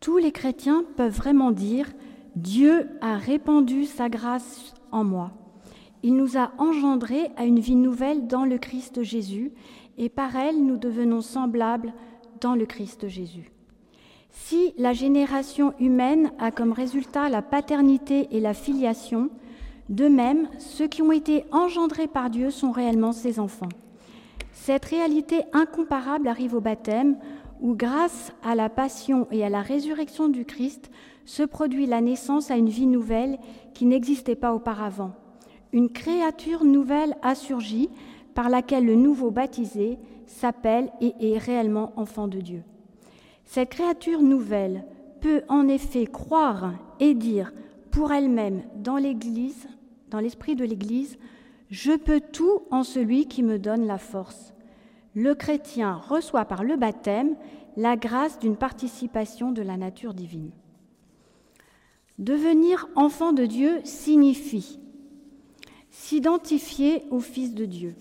Tous 0.00 0.18
les 0.18 0.32
chrétiens 0.32 0.84
peuvent 0.96 1.14
vraiment 1.14 1.52
dire 1.52 1.92
Dieu 2.34 2.88
a 3.00 3.16
répandu 3.16 3.84
sa 3.84 4.08
grâce 4.08 4.74
en 4.90 5.04
moi. 5.04 5.32
Il 6.02 6.16
nous 6.16 6.36
a 6.36 6.52
engendrés 6.58 7.30
à 7.36 7.44
une 7.44 7.58
vie 7.58 7.76
nouvelle 7.76 8.26
dans 8.26 8.44
le 8.44 8.58
Christ 8.58 9.02
Jésus, 9.02 9.52
et 9.98 10.08
par 10.08 10.36
elle 10.36 10.64
nous 10.64 10.76
devenons 10.76 11.22
semblables 11.22 11.92
dans 12.40 12.54
le 12.54 12.66
Christ 12.66 13.08
Jésus. 13.08 13.50
Si 14.30 14.74
la 14.76 14.92
génération 14.92 15.72
humaine 15.80 16.30
a 16.38 16.50
comme 16.50 16.72
résultat 16.72 17.28
la 17.28 17.42
paternité 17.42 18.28
et 18.30 18.40
la 18.40 18.54
filiation, 18.54 19.30
de 19.88 20.08
même, 20.08 20.48
ceux 20.58 20.86
qui 20.86 21.00
ont 21.00 21.12
été 21.12 21.44
engendrés 21.52 22.08
par 22.08 22.28
Dieu 22.28 22.50
sont 22.50 22.72
réellement 22.72 23.12
ses 23.12 23.40
enfants. 23.40 23.68
Cette 24.52 24.84
réalité 24.84 25.42
incomparable 25.52 26.28
arrive 26.28 26.54
au 26.54 26.60
baptême, 26.60 27.16
où 27.60 27.74
grâce 27.74 28.32
à 28.42 28.54
la 28.54 28.68
passion 28.68 29.26
et 29.30 29.44
à 29.44 29.48
la 29.48 29.62
résurrection 29.62 30.28
du 30.28 30.44
Christ 30.44 30.90
se 31.24 31.42
produit 31.42 31.86
la 31.86 32.00
naissance 32.00 32.50
à 32.50 32.56
une 32.56 32.68
vie 32.68 32.86
nouvelle 32.86 33.38
qui 33.74 33.86
n'existait 33.86 34.36
pas 34.36 34.54
auparavant 34.54 35.12
une 35.76 35.90
créature 35.90 36.64
nouvelle 36.64 37.14
a 37.20 37.34
surgi 37.34 37.90
par 38.34 38.48
laquelle 38.48 38.86
le 38.86 38.94
nouveau 38.94 39.30
baptisé 39.30 39.98
s'appelle 40.24 40.90
et 41.02 41.12
est 41.20 41.36
réellement 41.36 41.92
enfant 41.96 42.28
de 42.28 42.40
Dieu. 42.40 42.62
Cette 43.44 43.68
créature 43.68 44.22
nouvelle 44.22 44.86
peut 45.20 45.42
en 45.50 45.68
effet 45.68 46.06
croire 46.06 46.72
et 46.98 47.12
dire 47.12 47.52
pour 47.90 48.10
elle-même 48.10 48.62
dans 48.76 48.96
l'Église, 48.96 49.68
dans 50.08 50.18
l'esprit 50.18 50.56
de 50.56 50.64
l'Église, 50.64 51.18
je 51.68 51.92
peux 51.92 52.20
tout 52.20 52.62
en 52.70 52.82
celui 52.82 53.26
qui 53.26 53.42
me 53.42 53.58
donne 53.58 53.86
la 53.86 53.98
force. 53.98 54.54
Le 55.14 55.34
chrétien 55.34 55.96
reçoit 55.96 56.46
par 56.46 56.64
le 56.64 56.76
baptême 56.76 57.36
la 57.76 57.96
grâce 57.96 58.38
d'une 58.38 58.56
participation 58.56 59.52
de 59.52 59.60
la 59.60 59.76
nature 59.76 60.14
divine. 60.14 60.52
Devenir 62.18 62.88
enfant 62.96 63.34
de 63.34 63.44
Dieu 63.44 63.80
signifie 63.84 64.80
s'identifier 65.98 67.02
au 67.10 67.20
Fils 67.20 67.54
de 67.54 67.64
Dieu, 67.64 67.96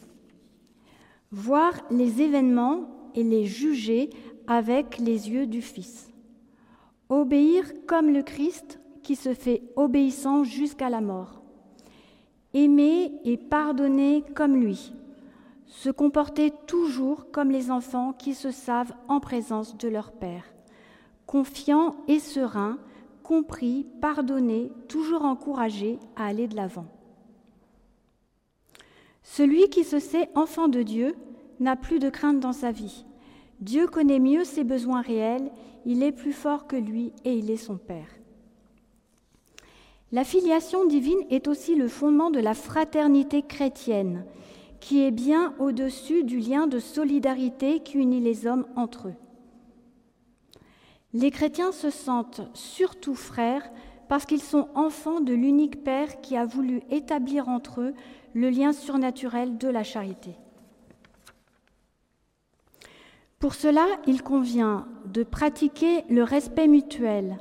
voir 1.32 1.74
les 1.90 2.22
événements 2.22 2.90
et 3.16 3.24
les 3.24 3.46
juger 3.46 4.10
avec 4.48 5.00
les 5.00 5.32
yeux 5.32 5.48
du 5.48 5.62
Fils, 5.62 6.14
obéir 7.10 7.66
comme 7.88 8.12
le 8.12 8.22
Christ 8.22 8.80
qui 9.02 9.16
se 9.16 9.34
fait 9.34 9.64
obéissant 9.76 10.44
jusqu'à 10.44 10.90
la 10.90 11.02
mort, 11.02 11.42
aimer 12.54 13.14
et 13.24 13.38
pardonner 13.38 14.24
comme 14.36 14.58
lui, 14.58 14.94
se 15.66 15.90
comporter 15.90 16.52
toujours 16.68 17.32
comme 17.32 17.50
les 17.50 17.72
enfants 17.72 18.14
qui 18.14 18.36
se 18.36 18.52
savent 18.52 18.94
en 19.08 19.20
présence 19.20 19.78
de 19.78 19.88
leur 19.88 20.12
Père, 20.12 20.44
confiant 21.26 21.96
et 22.08 22.20
serein, 22.20 22.78
compris, 23.24 23.88
pardonné, 24.00 24.72
toujours 24.90 25.24
encouragé 25.24 25.98
à 26.18 26.26
aller 26.26 26.48
de 26.48 26.56
l'avant. 26.58 26.86
Celui 29.26 29.70
qui 29.70 29.84
se 29.84 29.98
sait 29.98 30.30
enfant 30.36 30.68
de 30.68 30.84
Dieu 30.84 31.16
n'a 31.60 31.76
plus 31.76 31.98
de 31.98 32.12
crainte 32.12 32.40
dans 32.40 32.54
sa 32.54 32.72
vie. 32.72 33.06
Dieu 33.60 33.88
connaît 33.88 34.20
mieux 34.20 34.44
ses 34.44 34.64
besoins 34.64 35.02
réels, 35.02 35.52
il 35.86 36.04
est 36.04 36.12
plus 36.12 36.32
fort 36.32 36.68
que 36.68 36.76
lui 36.76 37.12
et 37.26 37.34
il 37.34 37.50
est 37.50 37.58
son 37.58 37.78
Père. 37.78 38.08
La 40.12 40.24
filiation 40.24 40.86
divine 40.86 41.26
est 41.32 41.48
aussi 41.48 41.76
le 41.76 41.88
fondement 41.88 42.30
de 42.30 42.40
la 42.40 42.54
fraternité 42.54 43.42
chrétienne, 43.42 44.26
qui 44.80 45.04
est 45.04 45.12
bien 45.12 45.56
au-dessus 45.58 46.24
du 46.24 46.38
lien 46.38 46.68
de 46.68 46.80
solidarité 46.80 47.80
qui 47.80 47.98
unit 47.98 48.22
les 48.22 48.46
hommes 48.46 48.68
entre 48.76 49.08
eux. 49.08 49.16
Les 51.14 51.32
chrétiens 51.32 51.72
se 51.72 51.90
sentent 51.90 52.42
surtout 52.54 53.16
frères 53.16 53.72
parce 54.08 54.26
qu'ils 54.26 54.42
sont 54.42 54.70
enfants 54.76 55.20
de 55.20 55.34
l'unique 55.34 55.84
Père 55.84 56.22
qui 56.22 56.38
a 56.38 56.46
voulu 56.46 56.84
établir 56.92 57.50
entre 57.50 57.82
eux 57.82 57.94
le 58.36 58.50
lien 58.50 58.74
surnaturel 58.74 59.58
de 59.58 59.70
la 59.70 59.84
charité. 59.84 60.36
Pour 63.40 63.56
cela, 63.56 63.86
il 64.08 64.22
convient 64.24 64.88
de 65.06 65.24
pratiquer 65.24 66.04
le 66.10 66.24
respect 66.24 66.68
mutuel, 66.68 67.38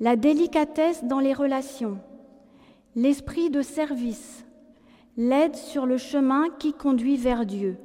la 0.00 0.16
délicatesse 0.16 1.04
dans 1.04 1.20
les 1.20 1.32
relations, 1.32 1.98
l'esprit 2.96 3.48
de 3.48 3.62
service, 3.62 4.44
l'aide 5.16 5.54
sur 5.54 5.86
le 5.86 5.98
chemin 5.98 6.48
qui 6.58 6.72
conduit 6.72 7.16
vers 7.16 7.46
Dieu, 7.46 7.78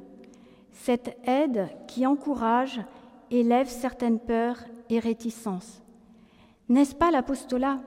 cette 0.72 1.16
aide 1.26 1.70
qui 1.88 2.08
encourage, 2.08 2.82
élève 3.30 3.70
certaines 3.70 4.20
peurs 4.20 4.58
et 4.90 5.00
réticences. 5.00 5.84
N'est-ce 6.68 6.96
pas 6.96 7.12
l'apostolat? 7.12 7.80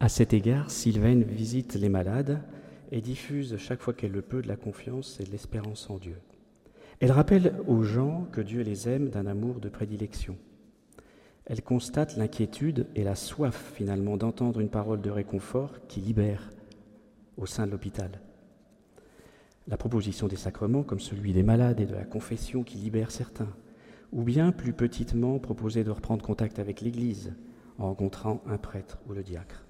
À 0.00 0.08
cet 0.08 0.32
égard, 0.32 0.70
Sylvaine 0.70 1.22
visite 1.22 1.74
les 1.74 1.88
malades 1.88 2.42
et 2.94 3.00
diffuse 3.00 3.56
chaque 3.56 3.82
fois 3.82 3.92
qu'elle 3.92 4.12
le 4.12 4.22
peut 4.22 4.40
de 4.40 4.46
la 4.46 4.54
confiance 4.54 5.18
et 5.18 5.24
de 5.24 5.32
l'espérance 5.32 5.90
en 5.90 5.98
Dieu. 5.98 6.16
Elle 7.00 7.10
rappelle 7.10 7.56
aux 7.66 7.82
gens 7.82 8.28
que 8.30 8.40
Dieu 8.40 8.62
les 8.62 8.88
aime 8.88 9.08
d'un 9.08 9.26
amour 9.26 9.58
de 9.58 9.68
prédilection. 9.68 10.36
Elle 11.44 11.62
constate 11.62 12.16
l'inquiétude 12.16 12.86
et 12.94 13.02
la 13.02 13.16
soif 13.16 13.72
finalement 13.74 14.16
d'entendre 14.16 14.60
une 14.60 14.68
parole 14.68 15.00
de 15.00 15.10
réconfort 15.10 15.72
qui 15.88 16.00
libère 16.00 16.52
au 17.36 17.46
sein 17.46 17.66
de 17.66 17.72
l'hôpital. 17.72 18.20
La 19.66 19.76
proposition 19.76 20.28
des 20.28 20.36
sacrements, 20.36 20.84
comme 20.84 21.00
celui 21.00 21.32
des 21.32 21.42
malades 21.42 21.80
et 21.80 21.86
de 21.86 21.94
la 21.94 22.04
confession 22.04 22.62
qui 22.62 22.78
libère 22.78 23.10
certains, 23.10 23.52
ou 24.12 24.22
bien 24.22 24.52
plus 24.52 24.72
petitement 24.72 25.40
proposer 25.40 25.82
de 25.82 25.90
reprendre 25.90 26.24
contact 26.24 26.60
avec 26.60 26.80
l'Église 26.80 27.34
en 27.76 27.88
rencontrant 27.88 28.40
un 28.46 28.56
prêtre 28.56 29.00
ou 29.08 29.14
le 29.14 29.24
diacre. 29.24 29.63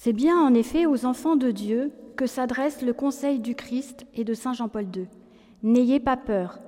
C'est 0.00 0.12
bien 0.12 0.38
en 0.38 0.54
effet 0.54 0.86
aux 0.86 1.06
enfants 1.06 1.34
de 1.34 1.50
Dieu 1.50 1.90
que 2.14 2.28
s'adresse 2.28 2.82
le 2.82 2.92
conseil 2.92 3.40
du 3.40 3.56
Christ 3.56 4.06
et 4.14 4.22
de 4.22 4.32
Saint 4.32 4.52
Jean-Paul 4.52 4.86
II. 4.94 5.08
N'ayez 5.64 5.98
pas 5.98 6.16
peur. 6.16 6.60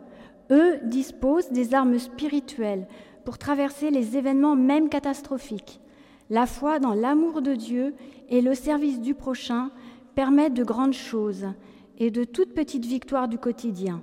Eux 0.51 0.79
disposent 0.83 1.53
des 1.53 1.73
armes 1.73 2.01
spirituelles 2.01 2.89
pour 3.25 3.39
traverser 3.39 3.93
les 3.93 4.17
événements 4.17 4.57
même 4.57 4.89
catastrophiques. 4.89 5.81
La 6.29 6.45
foi 6.45 6.81
dans 6.81 6.93
l'amour 6.93 7.41
de 7.41 7.55
Dieu 7.55 7.95
et 8.31 8.41
le 8.41 8.53
service 8.57 9.01
du 9.01 9.15
prochain 9.15 9.71
permettent 10.17 10.55
de 10.55 10.65
grandes 10.65 10.93
choses 10.93 11.47
et 11.99 12.11
de 12.11 12.25
toutes 12.25 12.53
petites 12.53 12.87
victoires 12.87 13.29
du 13.29 13.39
quotidien. 13.39 14.03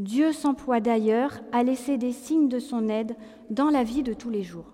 Dieu 0.00 0.32
s'emploie 0.32 0.80
d'ailleurs 0.80 1.42
à 1.52 1.62
laisser 1.62 1.96
des 1.96 2.10
signes 2.10 2.48
de 2.48 2.58
son 2.58 2.88
aide 2.88 3.14
dans 3.50 3.70
la 3.70 3.84
vie 3.84 4.02
de 4.02 4.14
tous 4.14 4.30
les 4.30 4.42
jours. 4.42 4.72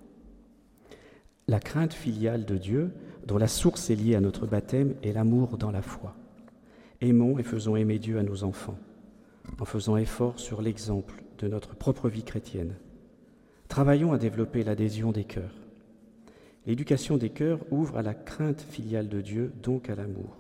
La 1.49 1.61
crainte 1.61 1.93
filiale 1.93 2.47
de 2.47 2.57
Dieu 2.57 2.93
dont 3.31 3.39
la 3.39 3.47
source 3.47 3.91
est 3.91 3.95
liée 3.95 4.17
à 4.17 4.21
notre 4.21 4.49
baptême, 4.49 4.97
est 5.05 5.13
l'amour 5.13 5.57
dans 5.57 5.71
la 5.71 5.83
foi. 5.83 6.17
Aimons 7.01 7.39
et 7.39 7.45
faisons 7.45 7.77
aimer 7.77 8.01
Dieu 8.01 8.19
à 8.19 8.25
nos 8.25 8.43
enfants, 8.43 8.77
en 9.61 9.65
faisant 9.65 9.97
effort 9.97 10.41
sur 10.41 10.61
l'exemple 10.61 11.23
de 11.39 11.47
notre 11.47 11.77
propre 11.77 12.09
vie 12.09 12.25
chrétienne. 12.25 12.75
Travaillons 13.69 14.13
à 14.13 14.19
développer 14.19 14.65
l'adhésion 14.65 15.13
des 15.13 15.23
cœurs. 15.23 15.55
L'éducation 16.67 17.19
des 17.19 17.31
cœurs 17.31 17.61
ouvre 17.71 17.99
à 17.99 18.03
la 18.03 18.15
crainte 18.15 18.63
filiale 18.63 19.09
de 19.09 19.21
Dieu, 19.21 19.53
donc 19.63 19.91
à 19.91 19.95
l'amour. 19.95 20.37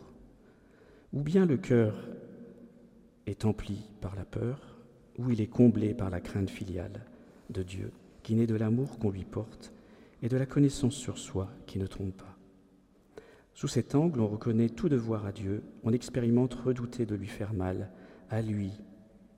Ou 1.13 1.23
bien 1.23 1.47
le 1.47 1.59
cœur 1.59 1.95
est 3.27 3.45
empli 3.45 3.85
par 4.01 4.17
la 4.17 4.25
peur, 4.25 4.79
ou 5.17 5.31
il 5.31 5.41
est 5.41 5.47
comblé 5.47 5.95
par 5.95 6.11
la 6.11 6.21
crainte 6.21 6.51
filiale 6.51 7.07
de 7.51 7.63
Dieu, 7.63 7.93
qui 8.25 8.35
naît 8.35 8.49
de 8.49 8.57
l'amour 8.57 8.99
qu'on 8.99 9.11
lui 9.11 9.25
porte 9.25 9.73
et 10.25 10.29
de 10.29 10.37
la 10.37 10.47
connaissance 10.47 10.97
sur 10.97 11.19
soi 11.19 11.53
qui 11.67 11.79
ne 11.79 11.87
trompe 11.87 12.17
pas. 12.17 12.30
Sous 13.55 13.69
cet 13.69 13.95
angle, 13.95 14.21
on 14.21 14.29
reconnaît 14.29 14.69
tout 14.69 14.89
devoir 14.89 15.27
à 15.27 15.33
Dieu, 15.33 15.63
on 15.85 15.93
expérimente 15.93 16.55
redouter 16.55 17.07
de 17.07 17.15
lui 17.15 17.27
faire 17.27 17.53
mal, 17.53 17.91
à 18.31 18.43
lui 18.43 18.73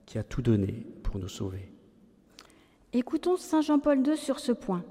qui 0.05 0.17
a 0.17 0.23
tout 0.23 0.41
donné 0.41 0.85
pour 1.03 1.19
nous 1.19 1.27
sauver. 1.27 1.71
Écoutons 2.93 3.37
Saint 3.37 3.61
Jean-Paul 3.61 4.05
II 4.05 4.15
sur 4.15 4.39
ce 4.39 4.51
point. 4.51 4.83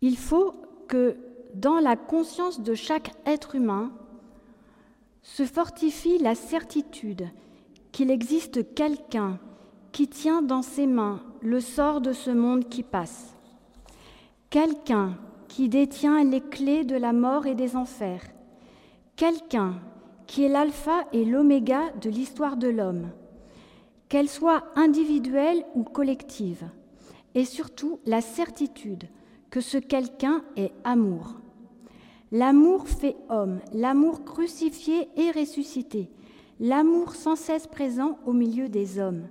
Il 0.00 0.16
faut 0.16 0.54
que 0.86 1.16
dans 1.54 1.78
la 1.78 1.96
conscience 1.96 2.60
de 2.62 2.74
chaque 2.74 3.12
être 3.26 3.54
humain 3.54 3.92
se 5.22 5.44
fortifie 5.44 6.18
la 6.18 6.34
certitude 6.34 7.28
qu'il 7.92 8.10
existe 8.10 8.74
quelqu'un 8.74 9.38
qui 9.92 10.08
tient 10.08 10.42
dans 10.42 10.62
ses 10.62 10.86
mains 10.86 11.22
le 11.40 11.60
sort 11.60 12.00
de 12.00 12.12
ce 12.12 12.30
monde 12.30 12.68
qui 12.68 12.82
passe, 12.82 13.34
quelqu'un 14.50 15.18
qui 15.48 15.68
détient 15.68 16.22
les 16.22 16.40
clés 16.40 16.84
de 16.84 16.96
la 16.96 17.12
mort 17.12 17.46
et 17.46 17.54
des 17.54 17.74
enfers, 17.74 18.22
quelqu'un 19.16 19.80
qui 20.26 20.44
est 20.44 20.48
l'alpha 20.48 21.04
et 21.12 21.24
l'oméga 21.24 21.90
de 22.00 22.10
l'histoire 22.10 22.56
de 22.56 22.68
l'homme, 22.68 23.08
qu'elle 24.08 24.28
soit 24.28 24.64
individuelle 24.76 25.64
ou 25.74 25.82
collective, 25.82 26.64
et 27.34 27.44
surtout 27.44 27.98
la 28.06 28.20
certitude 28.20 29.04
que 29.50 29.60
ce 29.60 29.78
quelqu'un 29.78 30.42
est 30.56 30.72
amour. 30.84 31.40
L'amour 32.30 32.86
fait 32.88 33.16
homme, 33.30 33.60
l'amour 33.72 34.24
crucifié 34.24 35.08
et 35.16 35.30
ressuscité, 35.30 36.10
l'amour 36.60 37.14
sans 37.14 37.36
cesse 37.36 37.66
présent 37.66 38.18
au 38.26 38.32
milieu 38.32 38.68
des 38.68 38.98
hommes. 38.98 39.28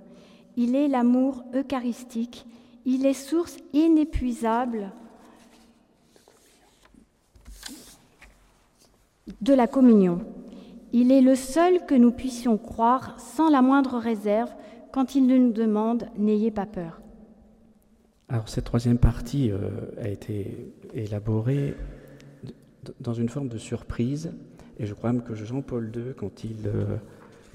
Il 0.56 0.74
est 0.74 0.88
l'amour 0.88 1.44
eucharistique, 1.54 2.44
il 2.84 3.06
est 3.06 3.14
source 3.14 3.58
inépuisable 3.72 4.92
de 9.40 9.54
la 9.54 9.66
communion. 9.66 10.20
Il 10.92 11.12
est 11.12 11.20
le 11.20 11.34
seul 11.34 11.84
que 11.86 11.94
nous 11.94 12.12
puissions 12.12 12.56
croire 12.56 13.18
sans 13.20 13.50
la 13.50 13.62
moindre 13.62 13.98
réserve 13.98 14.50
quand 14.92 15.14
il 15.14 15.26
nous 15.26 15.52
demande 15.52 16.06
N'ayez 16.16 16.50
pas 16.50 16.66
peur. 16.66 17.00
Alors 18.28 18.48
cette 18.48 18.64
troisième 18.64 18.98
partie 18.98 19.50
euh, 19.50 19.58
a 20.00 20.08
été 20.08 20.72
élaborée 20.92 21.74
dans 23.00 23.14
une 23.14 23.28
forme 23.28 23.48
de 23.48 23.58
surprise, 23.58 24.32
et 24.78 24.86
je 24.86 24.94
crois 24.94 25.12
même 25.12 25.22
que 25.22 25.34
Jean-Paul 25.34 25.90
II, 25.94 26.14
quand 26.16 26.44
il 26.44 26.66
euh, 26.66 26.96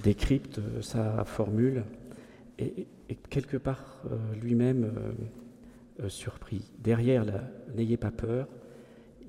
décrypte 0.04 0.60
sa 0.82 1.26
formule, 1.26 1.84
est, 2.58 2.88
quelque 3.30 3.58
part 3.58 4.02
euh, 4.12 4.18
lui-même 4.42 4.92
surpris. 6.08 6.72
Derrière 6.80 7.26
la 7.26 7.42
N'ayez 7.76 7.98
pas 7.98 8.12
peur, 8.12 8.48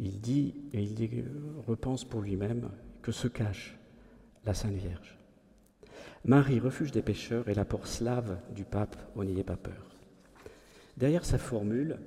il 0.00 0.20
dit, 0.20 0.54
et 0.72 0.82
il 0.82 1.24
repense 1.66 2.04
pour 2.04 2.20
lui-même, 2.20 2.70
que 3.02 3.12
se 3.12 3.28
cache 3.28 3.78
la 4.44 4.54
Sainte 4.54 4.74
Vierge. 4.74 5.18
Marie, 6.24 6.58
refuge 6.58 6.90
des 6.90 7.02
pécheurs, 7.02 7.48
est 7.48 7.54
l'apport 7.54 7.86
slave 7.86 8.38
du 8.54 8.64
pape 8.64 8.96
au 9.14 9.24
N'ayez 9.24 9.44
pas 9.44 9.56
peur. 9.56 9.96
Derrière 10.96 11.24
sa 11.24 11.38
formule, 11.38 11.98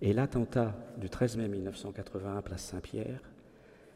et 0.00 0.12
l'attentat 0.12 0.76
du 0.98 1.08
13 1.08 1.38
mai 1.38 1.48
1981 1.48 2.42
place 2.42 2.62
Saint-Pierre 2.62 3.20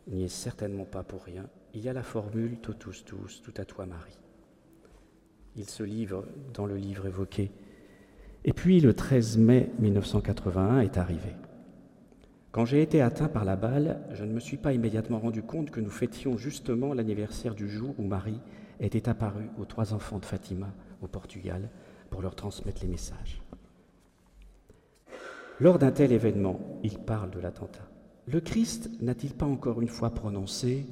n'y 0.06 0.24
est 0.24 0.28
certainement 0.28 0.86
pas 0.86 1.02
pour 1.02 1.22
rien. 1.22 1.48
Il 1.74 1.82
y 1.82 1.88
a 1.88 1.92
la 1.92 2.02
formule 2.02 2.58
Totus 2.60 3.04
tous, 3.04 3.42
tout 3.42 3.52
à 3.58 3.64
toi 3.64 3.84
Marie. 3.84 4.18
Il 5.56 5.68
se 5.68 5.82
livre 5.82 6.24
dans 6.54 6.66
le 6.66 6.76
livre 6.76 7.06
évoqué. 7.06 7.50
Et 8.44 8.52
puis 8.52 8.80
le 8.80 8.94
13 8.94 9.36
mai 9.38 9.70
1981 9.78 10.80
est 10.80 10.96
arrivé. 10.96 11.34
Quand 12.58 12.64
j'ai 12.64 12.82
été 12.82 13.00
atteint 13.02 13.28
par 13.28 13.44
la 13.44 13.54
balle, 13.54 14.00
je 14.10 14.24
ne 14.24 14.32
me 14.32 14.40
suis 14.40 14.56
pas 14.56 14.72
immédiatement 14.72 15.20
rendu 15.20 15.44
compte 15.44 15.70
que 15.70 15.78
nous 15.78 15.92
fêtions 15.92 16.36
justement 16.36 16.92
l'anniversaire 16.92 17.54
du 17.54 17.68
jour 17.68 17.94
où 17.98 18.02
Marie 18.02 18.40
était 18.80 19.08
apparue 19.08 19.48
aux 19.60 19.64
trois 19.64 19.94
enfants 19.94 20.18
de 20.18 20.24
Fatima 20.24 20.66
au 21.00 21.06
Portugal 21.06 21.70
pour 22.10 22.20
leur 22.20 22.34
transmettre 22.34 22.82
les 22.82 22.88
messages. 22.88 23.40
Lors 25.60 25.78
d'un 25.78 25.92
tel 25.92 26.10
événement, 26.10 26.58
il 26.82 26.98
parle 26.98 27.30
de 27.30 27.38
l'attentat. 27.38 27.88
Le 28.26 28.40
Christ 28.40 28.90
n'a-t-il 29.00 29.34
pas 29.34 29.46
encore 29.46 29.80
une 29.80 29.86
fois 29.86 30.10
prononcé 30.10 30.84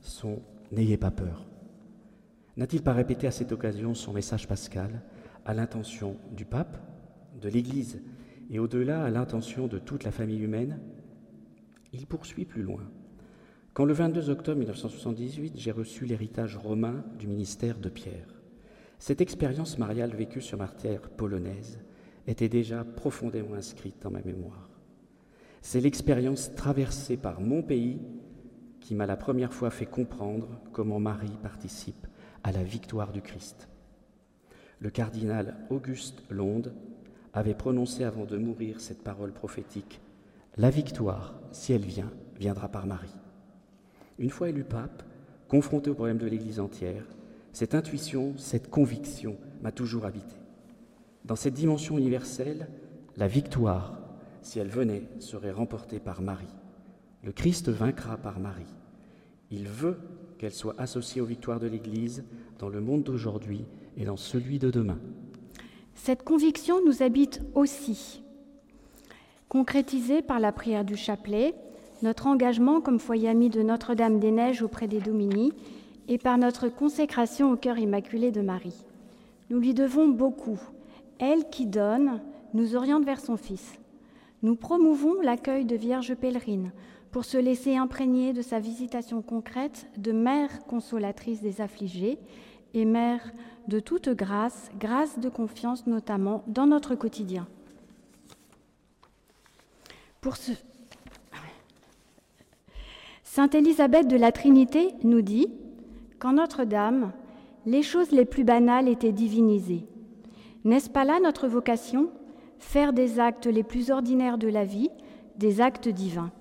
son 0.00 0.40
N'ayez 0.70 0.96
pas 0.96 1.10
peur 1.10 1.44
N'a-t-il 2.56 2.84
pas 2.84 2.92
répété 2.92 3.26
à 3.26 3.32
cette 3.32 3.50
occasion 3.50 3.96
son 3.96 4.12
message 4.12 4.46
pascal 4.46 5.02
à 5.44 5.54
l'intention 5.54 6.18
du 6.30 6.44
pape, 6.44 6.78
de 7.42 7.48
l'Église 7.48 8.00
et 8.48 8.60
au-delà 8.60 9.02
à 9.02 9.10
l'intention 9.10 9.66
de 9.66 9.80
toute 9.80 10.04
la 10.04 10.12
famille 10.12 10.42
humaine, 10.44 10.78
il 11.92 12.06
poursuit 12.06 12.44
plus 12.44 12.62
loin. 12.62 12.90
Quand 13.72 13.84
le 13.84 13.92
22 13.92 14.30
octobre 14.30 14.58
1978, 14.58 15.54
j'ai 15.56 15.70
reçu 15.70 16.04
l'héritage 16.04 16.56
romain 16.56 17.04
du 17.18 17.26
ministère 17.26 17.78
de 17.78 17.88
Pierre, 17.88 18.40
cette 19.00 19.22
expérience 19.22 19.78
mariale 19.78 20.14
vécue 20.14 20.42
sur 20.42 20.58
ma 20.58 20.68
terre 20.68 21.08
polonaise 21.08 21.80
était 22.26 22.50
déjà 22.50 22.84
profondément 22.84 23.54
inscrite 23.54 24.02
dans 24.02 24.10
ma 24.10 24.20
mémoire. 24.20 24.68
C'est 25.62 25.80
l'expérience 25.80 26.54
traversée 26.54 27.16
par 27.16 27.40
mon 27.40 27.62
pays 27.62 27.98
qui 28.78 28.94
m'a 28.94 29.06
la 29.06 29.16
première 29.16 29.54
fois 29.54 29.70
fait 29.70 29.86
comprendre 29.86 30.60
comment 30.72 31.00
Marie 31.00 31.38
participe 31.42 32.06
à 32.44 32.52
la 32.52 32.62
victoire 32.62 33.10
du 33.10 33.22
Christ. 33.22 33.70
Le 34.80 34.90
cardinal 34.90 35.56
Auguste 35.70 36.22
Londe 36.28 36.74
avait 37.32 37.54
prononcé 37.54 38.04
avant 38.04 38.26
de 38.26 38.36
mourir 38.36 38.82
cette 38.82 39.02
parole 39.02 39.32
prophétique 39.32 40.02
La 40.56 40.70
victoire, 40.70 41.34
si 41.52 41.72
elle 41.72 41.84
vient, 41.84 42.10
viendra 42.36 42.68
par 42.68 42.86
Marie. 42.86 43.14
Une 44.18 44.30
fois 44.30 44.48
élu 44.48 44.64
pape, 44.64 45.04
confronté 45.48 45.90
au 45.90 45.94
problème 45.94 46.18
de 46.18 46.26
l'Église 46.26 46.58
entière, 46.58 47.04
cette 47.52 47.74
intuition, 47.74 48.34
cette 48.36 48.68
conviction 48.68 49.36
m'a 49.62 49.72
toujours 49.72 50.06
habité. 50.06 50.34
Dans 51.24 51.36
cette 51.36 51.54
dimension 51.54 51.98
universelle, 51.98 52.68
la 53.16 53.28
victoire, 53.28 54.00
si 54.42 54.58
elle 54.58 54.68
venait, 54.68 55.08
serait 55.20 55.50
remportée 55.52 56.00
par 56.00 56.20
Marie. 56.20 56.46
Le 57.22 57.32
Christ 57.32 57.68
vaincra 57.68 58.16
par 58.16 58.40
Marie. 58.40 58.74
Il 59.50 59.68
veut 59.68 59.98
qu'elle 60.38 60.52
soit 60.52 60.74
associée 60.78 61.20
aux 61.20 61.26
victoires 61.26 61.60
de 61.60 61.66
l'Église 61.66 62.24
dans 62.58 62.68
le 62.68 62.80
monde 62.80 63.04
d'aujourd'hui 63.04 63.66
et 63.96 64.04
dans 64.04 64.16
celui 64.16 64.58
de 64.58 64.70
demain. 64.70 64.98
Cette 65.94 66.24
conviction 66.24 66.84
nous 66.84 67.02
habite 67.02 67.42
aussi, 67.54 68.22
concrétisée 69.50 70.22
par 70.22 70.38
la 70.38 70.52
prière 70.52 70.84
du 70.84 70.96
chapelet, 70.96 71.54
notre 72.02 72.28
engagement 72.28 72.80
comme 72.80 73.00
foyer 73.00 73.28
ami 73.28 73.50
de 73.50 73.62
Notre-Dame 73.62 74.20
des 74.20 74.30
Neiges 74.30 74.62
auprès 74.62 74.86
des 74.86 75.00
Dominis 75.00 75.52
et 76.08 76.18
par 76.18 76.38
notre 76.38 76.68
consécration 76.68 77.52
au 77.52 77.56
cœur 77.56 77.76
immaculé 77.76 78.30
de 78.30 78.40
Marie. 78.40 78.86
Nous 79.50 79.58
lui 79.58 79.74
devons 79.74 80.08
beaucoup. 80.08 80.58
Elle 81.18 81.50
qui 81.50 81.66
donne 81.66 82.20
nous 82.54 82.76
oriente 82.76 83.04
vers 83.04 83.20
son 83.20 83.36
Fils. 83.36 83.78
Nous 84.42 84.54
promouvons 84.54 85.20
l'accueil 85.20 85.64
de 85.64 85.76
vierges 85.76 86.14
pèlerines 86.14 86.70
pour 87.10 87.24
se 87.24 87.36
laisser 87.36 87.76
imprégner 87.76 88.32
de 88.32 88.42
sa 88.42 88.60
visitation 88.60 89.20
concrète 89.20 89.88
de 89.98 90.12
mère 90.12 90.64
consolatrice 90.66 91.42
des 91.42 91.60
affligés 91.60 92.18
et 92.72 92.84
mère 92.84 93.32
de 93.66 93.80
toute 93.80 94.10
grâce, 94.10 94.70
grâce 94.78 95.18
de 95.18 95.28
confiance 95.28 95.88
notamment 95.88 96.44
dans 96.46 96.66
notre 96.66 96.94
quotidien. 96.94 97.48
Pour 100.20 100.36
ce... 100.36 100.52
Sainte 103.22 103.54
Élisabeth 103.54 104.08
de 104.08 104.16
la 104.16 104.32
Trinité 104.32 104.92
nous 105.04 105.22
dit 105.22 105.48
qu'en 106.18 106.32
Notre-Dame, 106.32 107.12
les 107.64 107.82
choses 107.82 108.10
les 108.10 108.24
plus 108.24 108.44
banales 108.44 108.88
étaient 108.88 109.12
divinisées. 109.12 109.86
N'est-ce 110.64 110.90
pas 110.90 111.04
là 111.04 111.20
notre 111.20 111.48
vocation? 111.48 112.10
Faire 112.58 112.92
des 112.92 113.20
actes 113.20 113.46
les 113.46 113.62
plus 113.62 113.90
ordinaires 113.90 114.36
de 114.36 114.48
la 114.48 114.64
vie, 114.64 114.90
des 115.36 115.60
actes 115.60 115.88
divins. 115.88 116.32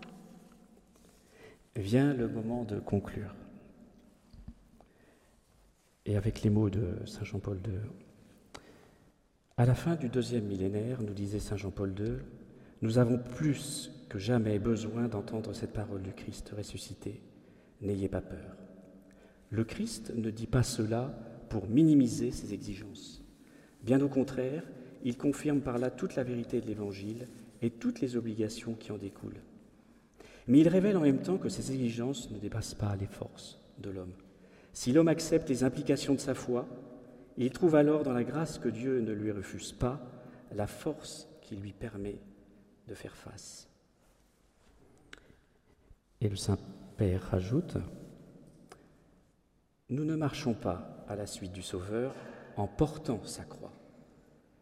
Vient 1.76 2.14
le 2.14 2.28
moment 2.28 2.66
de 2.66 2.80
conclure. 2.80 3.34
Et 6.06 6.18
avec 6.18 6.42
les 6.42 6.50
mots 6.50 6.70
de 6.70 6.98
Saint 7.06 7.24
Jean-Paul 7.24 7.60
II. 7.66 7.74
À 9.56 9.66
la 9.66 9.76
fin 9.76 9.96
du 9.96 10.10
deuxième 10.10 10.46
millénaire, 10.46 11.02
nous 11.02 11.14
disait 11.14 11.40
Saint 11.40 11.56
Jean-Paul 11.56 11.94
II, 11.98 12.18
nous 12.82 12.98
avons 12.98 13.18
plus 13.18 13.92
que 14.08 14.20
jamais 14.20 14.58
besoin 14.60 15.08
d'entendre 15.08 15.54
cette 15.54 15.74
parole 15.74 16.02
du 16.02 16.14
Christ 16.14 16.54
ressuscité. 16.56 17.22
N'ayez 17.82 18.10
pas 18.10 18.22
peur. 18.22 18.58
Le 19.50 19.64
Christ 19.64 20.14
ne 20.16 20.30
dit 20.30 20.48
pas 20.48 20.64
cela 20.64 21.14
pour 21.50 21.68
minimiser 21.68 22.32
ses 22.32 22.54
exigences. 22.54 23.24
Bien 23.84 24.02
au 24.02 24.08
contraire, 24.08 24.64
il 25.04 25.18
confirme 25.18 25.62
par 25.62 25.78
là 25.78 25.90
toute 25.90 26.16
la 26.16 26.24
vérité 26.24 26.62
de 26.62 26.68
l'Évangile 26.68 27.28
et 27.62 27.70
toutes 27.70 28.02
les 28.02 28.16
obligations 28.16 28.74
qui 28.74 28.92
en 28.92 28.98
découlent. 28.98 29.42
Mais 30.48 30.60
il 30.60 30.68
révèle 30.68 30.98
en 30.98 31.02
même 31.02 31.22
temps 31.22 31.38
que 31.38 31.50
ces 31.50 31.72
exigences 31.72 32.32
ne 32.32 32.40
dépassent 32.40 32.76
pas 32.76 32.96
les 32.96 33.08
forces 33.08 33.60
de 33.80 33.90
l'homme. 33.90 34.14
Si 34.74 34.94
l'homme 34.94 35.08
accepte 35.08 35.50
les 35.50 35.64
implications 35.64 36.14
de 36.14 36.20
sa 36.20 36.34
foi, 36.34 36.68
il 37.38 37.52
trouve 37.52 37.76
alors 37.76 38.04
dans 38.04 38.14
la 38.14 38.24
grâce 38.24 38.60
que 38.60 38.70
Dieu 38.70 39.00
ne 39.02 39.14
lui 39.14 39.32
refuse 39.32 39.72
pas 39.72 40.00
la 40.54 40.68
force 40.68 41.28
qui 41.42 41.56
lui 41.56 41.74
permet 41.74 42.20
de 42.90 42.96
faire 42.96 43.16
face. 43.16 43.70
Et 46.20 46.28
le 46.28 46.36
Saint-Père 46.36 47.22
rajoute, 47.22 47.78
Nous 49.90 50.04
ne 50.04 50.16
marchons 50.16 50.54
pas 50.54 51.06
à 51.08 51.16
la 51.16 51.26
suite 51.26 51.54
du 51.54 51.62
Sauveur 51.62 52.14
en 52.58 52.68
portant 52.68 53.24
sa 53.24 53.46
croix 53.46 53.80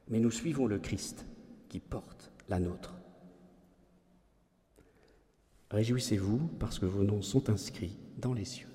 mais 0.10 0.20
nous 0.20 0.32
suivons 0.32 0.68
le 0.68 0.80
Christ 0.80 1.26
qui 1.70 1.80
porte 1.80 2.32
la 2.50 2.60
nôtre. 2.60 2.96
Réjouissez-vous 5.70 6.48
parce 6.60 6.80
que 6.80 6.86
vos 6.86 7.04
noms 7.04 7.22
sont 7.22 7.50
inscrits 7.50 7.98
dans 8.18 8.34
les 8.34 8.46
cieux. 8.46 8.70